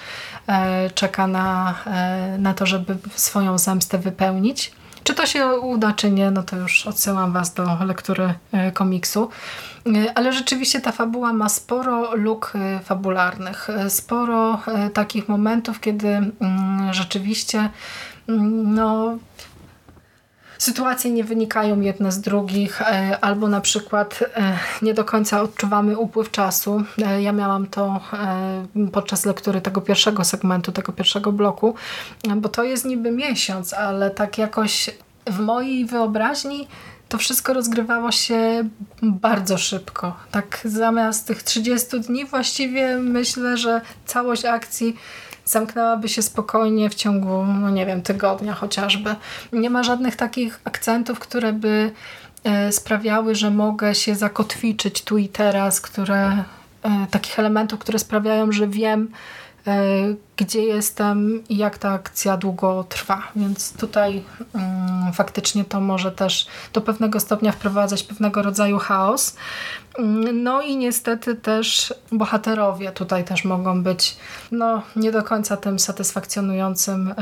e, 0.47 0.89
czeka 0.89 1.27
na, 1.27 1.75
e, 1.85 2.37
na 2.37 2.53
to, 2.53 2.65
żeby 2.65 2.97
swoją 3.15 3.57
zemstę 3.57 3.97
wypełnić. 3.97 4.71
Czy 5.03 5.13
to 5.13 5.25
się 5.25 5.47
uda, 5.47 5.93
czy 5.93 6.11
nie, 6.11 6.31
no 6.31 6.43
to 6.43 6.55
już 6.55 6.87
odsyłam 6.87 7.33
Was 7.33 7.53
do 7.53 7.77
lektury 7.85 8.33
e, 8.51 8.71
komiksu. 8.71 9.29
E, 9.85 10.17
ale 10.17 10.33
rzeczywiście 10.33 10.81
ta 10.81 10.91
fabuła 10.91 11.33
ma 11.33 11.49
sporo 11.49 12.15
luk 12.15 12.53
e, 12.55 12.79
fabularnych, 12.79 13.67
sporo 13.89 14.59
takich 14.93 15.29
momentów, 15.29 15.79
kiedy 15.79 16.07
mm, 16.07 16.93
rzeczywiście 16.93 17.69
mm, 18.29 18.73
no, 18.75 19.17
sytuacje 20.63 21.11
nie 21.11 21.23
wynikają 21.23 21.81
jedne 21.81 22.11
z 22.11 22.21
drugich, 22.21 22.81
e, 22.81 23.17
albo 23.21 23.47
na 23.47 23.61
przykład 23.61 24.19
e, 24.35 24.57
nie 24.81 24.93
do 24.93 25.05
końca 25.05 25.41
odczuwamy 25.41 25.97
upływ 25.97 26.31
czasu. 26.31 26.83
E, 27.05 27.21
ja 27.21 27.31
miałam 27.31 27.67
to 27.67 27.99
podczas 28.91 29.25
lektury 29.25 29.61
tego 29.61 29.81
pierwszego 29.81 30.23
segmentu, 30.23 30.71
tego 30.71 30.91
pierwszego 30.91 31.31
bloku, 31.31 31.75
bo 32.35 32.49
to 32.49 32.63
jest 32.63 32.85
niby 32.85 33.11
miesiąc, 33.11 33.73
ale 33.73 34.11
tak 34.11 34.37
jakoś 34.37 34.89
w 35.27 35.39
mojej 35.39 35.85
wyobraźni 35.85 36.67
to 37.09 37.17
wszystko 37.17 37.53
rozgrywało 37.53 38.11
się 38.11 38.69
bardzo 39.01 39.57
szybko. 39.57 40.15
Tak 40.31 40.59
zamiast 40.65 41.27
tych 41.27 41.43
30 41.43 41.99
dni 41.99 42.25
właściwie 42.25 42.97
myślę, 42.97 43.57
że 43.57 43.81
całość 44.05 44.45
akcji 44.45 44.95
zamknęłaby 45.45 46.09
się 46.09 46.21
spokojnie 46.21 46.89
w 46.89 46.95
ciągu, 46.95 47.45
no 47.45 47.69
nie 47.69 47.85
wiem, 47.85 48.01
tygodnia 48.01 48.53
chociażby. 48.53 49.15
Nie 49.53 49.69
ma 49.69 49.83
żadnych 49.83 50.15
takich 50.15 50.59
akcentów, 50.63 51.19
które 51.19 51.53
by 51.53 51.91
e, 52.43 52.71
sprawiały, 52.71 53.35
że 53.35 53.51
mogę 53.51 53.95
się 53.95 54.15
zakotwiczyć 54.15 55.03
tu 55.03 55.17
i 55.17 55.27
teraz, 55.27 55.81
które, 55.81 56.43
e, 56.83 57.07
takich 57.11 57.39
elementów, 57.39 57.79
które 57.79 57.99
sprawiają, 57.99 58.51
że 58.51 58.67
wiem, 58.67 59.11
e, 59.67 59.83
gdzie 60.37 60.63
jestem 60.63 61.43
i 61.49 61.57
jak 61.57 61.77
ta 61.77 61.91
akcja 61.91 62.37
długo 62.37 62.85
trwa. 62.89 63.23
Więc 63.35 63.73
tutaj 63.73 64.23
mm, 64.55 65.13
faktycznie 65.13 65.65
to 65.65 65.81
może 65.81 66.11
też 66.11 66.47
do 66.73 66.81
pewnego 66.81 67.19
stopnia 67.19 67.51
wprowadzać 67.51 68.03
pewnego 68.03 68.41
rodzaju 68.41 68.77
chaos. 68.77 69.35
No 70.33 70.61
i 70.61 70.77
niestety 70.77 71.35
też 71.35 71.93
bohaterowie 72.11 72.91
tutaj 72.91 73.23
też 73.23 73.45
mogą 73.45 73.83
być 73.83 74.17
no, 74.51 74.81
nie 74.95 75.11
do 75.11 75.23
końca 75.23 75.57
tym 75.57 75.79
satysfakcjonującym 75.79 77.11
y, 77.11 77.15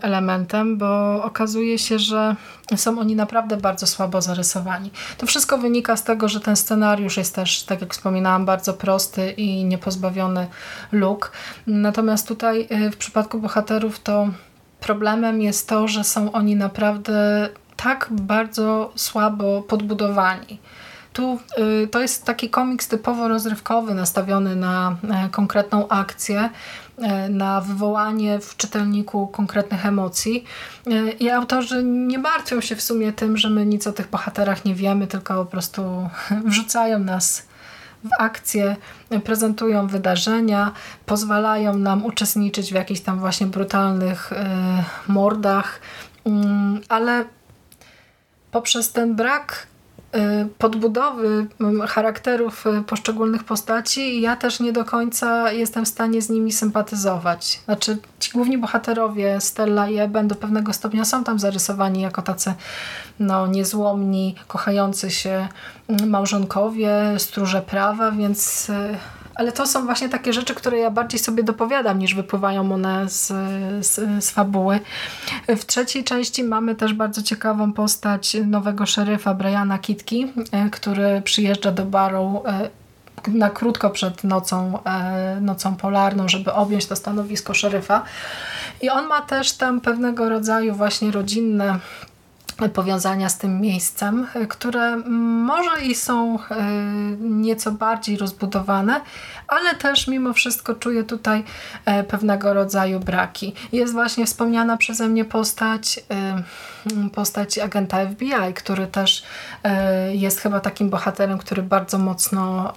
elementem, 0.00 0.78
bo 0.78 1.22
okazuje 1.24 1.78
się, 1.78 1.98
że 1.98 2.36
są 2.76 2.98
oni 2.98 3.16
naprawdę 3.16 3.56
bardzo 3.56 3.86
słabo 3.86 4.22
zarysowani. 4.22 4.90
To 5.18 5.26
wszystko 5.26 5.58
wynika 5.58 5.96
z 5.96 6.04
tego, 6.04 6.28
że 6.28 6.40
ten 6.40 6.56
scenariusz 6.56 7.16
jest 7.16 7.34
też, 7.34 7.62
tak 7.62 7.80
jak 7.80 7.92
wspominałam, 7.92 8.46
bardzo 8.46 8.74
prosty 8.74 9.30
i 9.30 9.64
niepozbawiony 9.64 10.46
luk. 10.92 11.32
Natomiast 11.66 12.28
tutaj 12.28 12.68
y, 12.86 12.90
w 12.90 12.96
przypadku 12.96 13.38
bohaterów 13.38 14.00
to 14.00 14.28
problemem 14.80 15.42
jest 15.42 15.68
to, 15.68 15.88
że 15.88 16.04
są 16.04 16.32
oni 16.32 16.56
naprawdę 16.56 17.48
tak 17.76 18.08
bardzo 18.10 18.92
słabo 18.96 19.62
podbudowani. 19.62 20.58
Tu 21.14 21.38
y, 21.84 21.88
to 21.88 22.00
jest 22.00 22.24
taki 22.24 22.50
komiks 22.50 22.88
typowo 22.88 23.28
rozrywkowy, 23.28 23.94
nastawiony 23.94 24.56
na 24.56 24.96
e, 25.10 25.28
konkretną 25.28 25.88
akcję, 25.88 26.50
e, 26.98 27.28
na 27.28 27.60
wywołanie 27.60 28.40
w 28.40 28.56
czytelniku 28.56 29.26
konkretnych 29.26 29.86
emocji. 29.86 30.44
E, 30.86 31.10
I 31.10 31.30
autorzy 31.30 31.84
nie 31.84 32.18
martwią 32.18 32.60
się 32.60 32.76
w 32.76 32.82
sumie 32.82 33.12
tym, 33.12 33.36
że 33.36 33.50
my 33.50 33.66
nic 33.66 33.86
o 33.86 33.92
tych 33.92 34.10
bohaterach 34.10 34.64
nie 34.64 34.74
wiemy, 34.74 35.06
tylko 35.06 35.34
po 35.34 35.50
prostu 35.50 36.08
wrzucają 36.46 36.98
nas 36.98 37.46
w 38.04 38.08
akcję, 38.18 38.76
prezentują 39.24 39.86
wydarzenia, 39.86 40.72
pozwalają 41.06 41.76
nam 41.76 42.04
uczestniczyć 42.04 42.70
w 42.70 42.74
jakichś 42.74 43.00
tam 43.00 43.18
właśnie 43.20 43.46
brutalnych 43.46 44.30
mordach, 45.08 45.80
mm, 46.24 46.80
ale 46.88 47.24
poprzez 48.50 48.92
ten 48.92 49.16
brak 49.16 49.66
podbudowy 50.58 51.46
charakterów 51.88 52.66
y, 52.66 52.82
poszczególnych 52.82 53.44
postaci 53.44 54.20
ja 54.20 54.36
też 54.36 54.60
nie 54.60 54.72
do 54.72 54.84
końca 54.84 55.52
jestem 55.52 55.84
w 55.84 55.88
stanie 55.88 56.22
z 56.22 56.30
nimi 56.30 56.52
sympatyzować. 56.52 57.60
Znaczy 57.64 57.98
ci 58.20 58.30
główni 58.30 58.58
bohaterowie 58.58 59.40
Stella 59.40 59.88
i 59.88 59.98
Eben 59.98 60.28
do 60.28 60.34
pewnego 60.34 60.72
stopnia 60.72 61.04
są 61.04 61.24
tam 61.24 61.38
zarysowani 61.38 62.00
jako 62.00 62.22
tacy 62.22 62.54
no, 63.18 63.46
niezłomni, 63.46 64.34
kochający 64.48 65.10
się 65.10 65.48
małżonkowie, 66.06 66.94
stróże 67.18 67.62
prawa, 67.62 68.10
więc 68.10 68.70
y, 68.70 68.98
ale 69.34 69.52
to 69.52 69.66
są 69.66 69.84
właśnie 69.84 70.08
takie 70.08 70.32
rzeczy, 70.32 70.54
które 70.54 70.78
ja 70.78 70.90
bardziej 70.90 71.20
sobie 71.20 71.42
dopowiadam, 71.42 71.98
niż 71.98 72.14
wypływają 72.14 72.72
one 72.72 73.08
z, 73.08 73.26
z, 73.86 74.24
z 74.24 74.30
fabuły. 74.30 74.80
W 75.48 75.64
trzeciej 75.64 76.04
części 76.04 76.44
mamy 76.44 76.74
też 76.74 76.94
bardzo 76.94 77.22
ciekawą 77.22 77.72
postać 77.72 78.36
nowego 78.46 78.86
szeryfa 78.86 79.34
Briana 79.34 79.78
Kitki, 79.78 80.32
e, 80.52 80.70
który 80.70 81.22
przyjeżdża 81.24 81.72
do 81.72 81.84
Barrow 81.84 82.46
e, 82.46 82.70
na 83.28 83.50
krótko 83.50 83.90
przed 83.90 84.24
nocą, 84.24 84.84
e, 84.84 85.40
nocą 85.40 85.76
polarną, 85.76 86.28
żeby 86.28 86.52
objąć 86.52 86.86
to 86.86 86.96
stanowisko 86.96 87.54
szeryfa. 87.54 88.02
I 88.82 88.90
on 88.90 89.06
ma 89.06 89.22
też 89.22 89.52
tam 89.52 89.80
pewnego 89.80 90.28
rodzaju 90.28 90.74
właśnie 90.74 91.10
rodzinne 91.10 91.78
powiązania 92.74 93.28
z 93.28 93.38
tym 93.38 93.60
miejscem, 93.60 94.26
które 94.48 94.96
może 94.96 95.82
i 95.82 95.94
są 95.94 96.38
nieco 97.20 97.72
bardziej 97.72 98.16
rozbudowane, 98.16 99.00
ale 99.48 99.74
też 99.74 100.08
mimo 100.08 100.32
wszystko 100.32 100.74
czuję 100.74 101.04
tutaj 101.04 101.44
e, 101.84 102.04
pewnego 102.04 102.54
rodzaju 102.54 103.00
braki. 103.00 103.54
Jest 103.72 103.92
właśnie 103.92 104.26
wspomniana 104.26 104.76
przeze 104.76 105.08
mnie 105.08 105.24
postać, 105.24 106.00
e, 106.10 106.42
postać 107.14 107.58
agenta 107.58 108.06
FBI, 108.06 108.54
który 108.54 108.86
też 108.86 109.22
e, 109.64 110.16
jest 110.16 110.40
chyba 110.40 110.60
takim 110.60 110.90
bohaterem, 110.90 111.38
który 111.38 111.62
bardzo 111.62 111.98
mocno, 111.98 112.72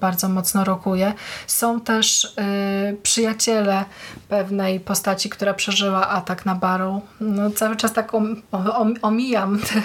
bardzo 0.00 0.28
mocno 0.28 0.64
rokuje. 0.64 1.12
Są 1.46 1.80
też 1.80 2.34
przyjaciele 3.02 3.84
pewnej 4.28 4.80
postaci, 4.80 5.30
która 5.30 5.54
przeżyła 5.54 6.08
atak 6.08 6.46
na 6.46 6.54
Barrow. 6.54 7.02
No, 7.20 7.50
cały 7.50 7.76
czas 7.76 7.92
tak 7.92 8.14
omijam 9.16 9.58
te, 9.58 9.82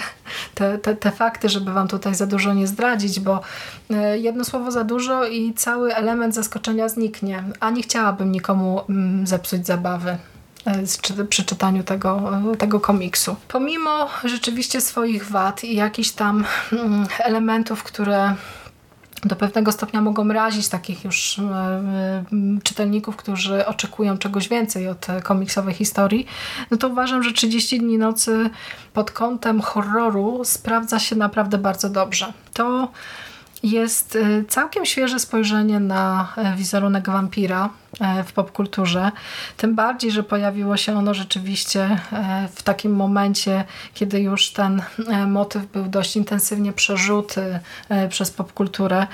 te, 0.54 0.78
te, 0.78 0.96
te 0.96 1.10
fakty, 1.10 1.48
żeby 1.48 1.72
wam 1.72 1.88
tutaj 1.88 2.14
za 2.14 2.26
dużo 2.26 2.54
nie 2.54 2.66
zdradzić, 2.66 3.20
bo 3.20 3.40
jedno 4.18 4.44
słowo 4.44 4.70
za 4.70 4.84
dużo 4.84 5.26
i 5.26 5.54
cały 5.54 5.94
element 5.94 6.12
element 6.12 6.34
zaskoczenia 6.34 6.88
zniknie, 6.88 7.44
a 7.60 7.70
nie 7.70 7.82
chciałabym 7.82 8.32
nikomu 8.32 8.80
mm, 8.88 9.26
zepsuć 9.26 9.66
zabawy 9.66 10.16
e, 10.64 11.26
przy 11.28 11.44
czytaniu 11.44 11.84
tego, 11.84 12.32
e, 12.52 12.56
tego 12.56 12.80
komiksu. 12.80 13.36
Pomimo 13.48 14.08
rzeczywiście 14.24 14.80
swoich 14.80 15.30
wad 15.30 15.64
i 15.64 15.74
jakichś 15.74 16.10
tam 16.10 16.44
mm, 16.72 17.06
elementów, 17.18 17.82
które 17.82 18.34
do 19.24 19.36
pewnego 19.36 19.72
stopnia 19.72 20.00
mogą 20.00 20.28
razić 20.28 20.68
takich 20.68 21.04
już 21.04 21.38
e, 21.38 22.24
czytelników, 22.62 23.16
którzy 23.16 23.66
oczekują 23.66 24.18
czegoś 24.18 24.48
więcej 24.48 24.88
od 24.88 25.06
komiksowej 25.22 25.74
historii, 25.74 26.26
no 26.70 26.76
to 26.76 26.88
uważam, 26.88 27.22
że 27.22 27.32
30 27.32 27.78
dni 27.78 27.98
nocy 27.98 28.50
pod 28.92 29.10
kątem 29.10 29.60
horroru 29.60 30.40
sprawdza 30.44 30.98
się 30.98 31.16
naprawdę 31.16 31.58
bardzo 31.58 31.90
dobrze. 31.90 32.32
To 32.52 32.88
jest 33.62 34.18
całkiem 34.48 34.86
świeże 34.86 35.18
spojrzenie 35.18 35.80
na 35.80 36.32
e, 36.36 36.56
wizerunek 36.56 37.06
wampira. 37.06 37.70
E, 38.02 38.24
w 38.24 38.32
popkulturze. 38.32 39.10
Tym 39.56 39.74
bardziej, 39.74 40.10
że 40.12 40.22
pojawiło 40.22 40.76
się 40.76 40.98
ono 40.98 41.14
rzeczywiście 41.14 41.98
e, 42.12 42.48
w 42.54 42.62
takim 42.62 42.92
momencie, 42.96 43.64
kiedy 43.94 44.20
już 44.20 44.50
ten 44.50 44.82
e, 45.08 45.26
motyw 45.26 45.66
był 45.66 45.84
dość 45.84 46.16
intensywnie 46.16 46.72
przerzuty 46.72 47.58
przez 48.08 48.30
popkulturę. 48.30 49.06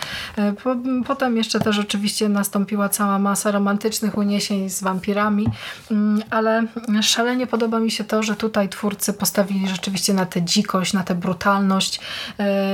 Po- 0.65 0.77
Potem 1.07 1.37
jeszcze 1.37 1.61
też 1.61 1.79
oczywiście 1.79 2.29
nastąpiła 2.29 2.89
cała 2.89 3.19
masa 3.19 3.51
romantycznych 3.51 4.19
uniesień 4.19 4.71
z 4.71 4.83
wampirami, 4.83 5.47
mm, 5.91 6.23
ale 6.31 6.67
szalenie 7.03 7.47
podoba 7.47 7.81
mi 7.81 7.91
się 7.91 8.05
to, 8.05 8.23
że 8.23 8.37
tutaj 8.37 8.69
twórcy 8.69 9.13
postawili 9.13 9.69
rzeczywiście 9.69 10.15
na 10.15 10.27
tę 10.27 10.43
dzikość, 10.43 10.93
na 10.93 11.03
tę 11.05 11.15
brutalność, 11.15 12.01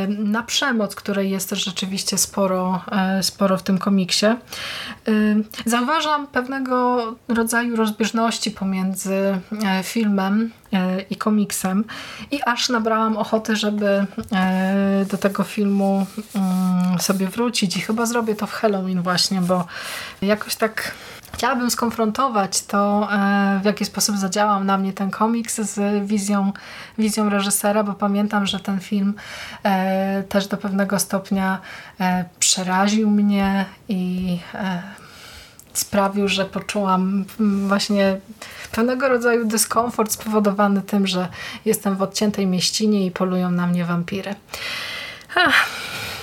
na 0.09 0.43
przemoc, 0.43 0.95
której 0.95 1.31
jest 1.31 1.51
też 1.51 1.65
rzeczywiście 1.65 2.19
sporo, 2.19 2.83
sporo 3.23 3.59
w 3.59 3.63
tym 3.63 3.79
komiksie. 3.79 4.27
E, 4.27 4.37
Zauważam 6.05 6.27
pewnego 6.27 7.15
rodzaju 7.29 7.77
rozbieżności 7.77 8.51
pomiędzy 8.51 9.41
e, 9.65 9.83
filmem 9.83 10.53
e, 10.73 11.01
i 11.01 11.17
komiksem. 11.17 11.85
I 12.31 12.43
aż 12.43 12.69
nabrałam 12.69 13.17
ochoty, 13.17 13.57
żeby 13.57 14.07
e, 14.33 15.05
do 15.11 15.19
tego 15.19 15.45
filmu 15.45 16.07
mm, 16.35 16.99
sobie 16.99 17.29
wrócić. 17.29 17.77
I 17.77 17.81
chyba 17.81 18.07
zrobię 18.07 18.35
to 18.35 18.47
w 18.47 18.53
Halloween 18.53 19.03
właśnie, 19.03 19.41
bo 19.41 19.67
jakoś 20.23 20.57
tak 20.57 20.95
Chciałabym 21.33 21.71
skonfrontować 21.71 22.63
to, 22.63 23.09
w 23.63 23.65
jaki 23.65 23.85
sposób 23.85 24.17
zadziałał 24.17 24.65
na 24.65 24.79
mnie 24.79 24.93
ten 24.93 25.11
komiks 25.11 25.61
z 25.61 26.07
wizją, 26.07 26.53
wizją 26.99 27.29
reżysera, 27.29 27.83
bo 27.85 27.93
pamiętam, 27.93 28.47
że 28.47 28.61
ten 28.61 28.81
film 28.81 29.15
też 30.29 30.47
do 30.47 30.57
pewnego 30.57 30.99
stopnia 30.99 31.59
przeraził 32.39 33.11
mnie 33.11 33.65
i 33.89 34.39
sprawił, 35.79 36.29
że 36.29 36.45
poczułam 36.45 37.25
mm, 37.41 37.69
właśnie 37.69 38.21
pewnego 38.73 39.09
rodzaju 39.09 39.45
dyskomfort 39.45 40.13
spowodowany 40.13 40.83
tym, 40.83 41.07
że 41.07 41.29
jestem 41.65 41.97
w 41.97 42.03
odciętej 42.03 42.47
mieścinie 42.47 43.07
i 43.07 43.11
polują 43.11 43.51
na 43.51 43.67
mnie 43.67 43.85
wampiry. 43.85 44.35
Ach, 45.35 45.69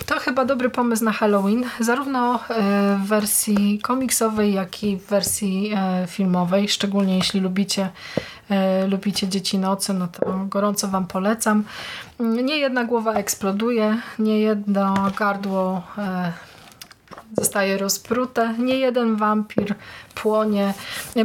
to 0.05 0.19
chyba 0.19 0.45
dobry 0.45 0.69
pomysł 0.69 1.03
na 1.03 1.11
Halloween, 1.11 1.65
zarówno 1.79 2.35
e, 2.35 2.39
w 3.03 3.07
wersji 3.07 3.79
komiksowej, 3.79 4.53
jak 4.53 4.83
i 4.83 4.97
w 4.97 5.05
wersji 5.05 5.73
e, 5.75 6.07
filmowej, 6.07 6.69
szczególnie 6.69 7.15
jeśli 7.17 7.39
lubicie, 7.39 7.89
e, 8.49 8.87
lubicie 8.87 9.27
Dzieci 9.27 9.57
Nocy, 9.57 9.93
no 9.93 10.07
to 10.07 10.39
gorąco 10.45 10.87
Wam 10.87 11.07
polecam. 11.07 11.63
Mm, 12.19 12.45
Nie 12.45 12.57
jedna 12.57 12.85
głowa 12.85 13.13
eksploduje, 13.13 14.01
nie 14.19 14.39
jedno 14.39 14.93
gardło 15.17 15.81
zostaje 17.37 17.77
rozprute, 17.77 18.55
nie 18.57 18.77
jeden 18.77 19.15
wampir 19.15 19.75
płonie. 20.15 20.73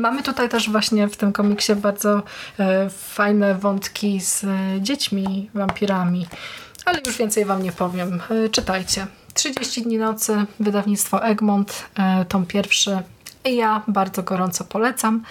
Mamy 0.00 0.22
tutaj 0.22 0.48
też 0.48 0.70
właśnie 0.70 1.08
w 1.08 1.16
tym 1.16 1.32
komiksie 1.32 1.74
bardzo 1.74 2.22
e, 2.58 2.90
fajne 2.90 3.54
wątki 3.54 4.20
z 4.20 4.44
e, 4.44 4.48
dziećmi 4.80 5.50
wampirami, 5.54 6.26
ale 6.84 7.00
już 7.06 7.16
więcej 7.16 7.44
wam 7.44 7.62
nie 7.62 7.72
powiem. 7.72 8.20
E, 8.30 8.48
czytajcie. 8.48 9.06
30 9.34 9.82
dni 9.82 9.98
nocy, 9.98 10.44
wydawnictwo 10.60 11.24
Egmont, 11.24 11.84
tom 12.28 12.46
pierwszy. 12.46 12.98
Ja 13.44 13.82
bardzo 13.88 14.22
gorąco 14.22 14.64
polecam. 14.64 15.22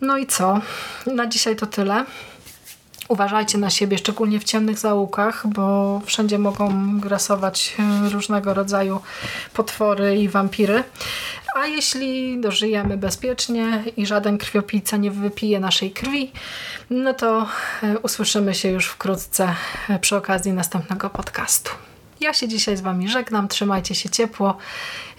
No 0.00 0.18
i 0.18 0.26
co? 0.26 0.60
Na 1.06 1.26
dzisiaj 1.26 1.56
to 1.56 1.66
tyle. 1.66 2.04
Uważajcie 3.08 3.58
na 3.58 3.70
siebie, 3.70 3.98
szczególnie 3.98 4.40
w 4.40 4.44
ciemnych 4.44 4.78
zaułkach, 4.78 5.46
bo 5.46 6.00
wszędzie 6.04 6.38
mogą 6.38 6.98
grasować 7.00 7.76
e, 7.78 8.08
różnego 8.08 8.54
rodzaju 8.54 9.00
potwory 9.54 10.16
i 10.16 10.28
wampiry. 10.28 10.84
A 11.56 11.66
jeśli 11.66 12.40
dożyjemy 12.40 12.96
bezpiecznie 12.96 13.84
i 13.96 14.06
żaden 14.06 14.38
krwiopijca 14.38 14.96
nie 14.96 15.10
wypije 15.10 15.60
naszej 15.60 15.90
krwi, 15.90 16.32
no 16.90 17.14
to 17.14 17.46
e, 17.82 17.98
usłyszymy 17.98 18.54
się 18.54 18.68
już 18.68 18.86
wkrótce 18.86 19.54
e, 19.88 19.98
przy 19.98 20.16
okazji 20.16 20.52
następnego 20.52 21.10
podcastu. 21.10 21.70
Ja 22.20 22.32
się 22.32 22.48
dzisiaj 22.48 22.76
z 22.76 22.80
Wami 22.80 23.08
żegnam, 23.08 23.48
trzymajcie 23.48 23.94
się 23.94 24.08
ciepło 24.08 24.56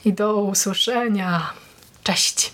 i 0.05 0.13
do 0.13 0.35
usłyszenia. 0.35 1.49
Cześć! 2.03 2.53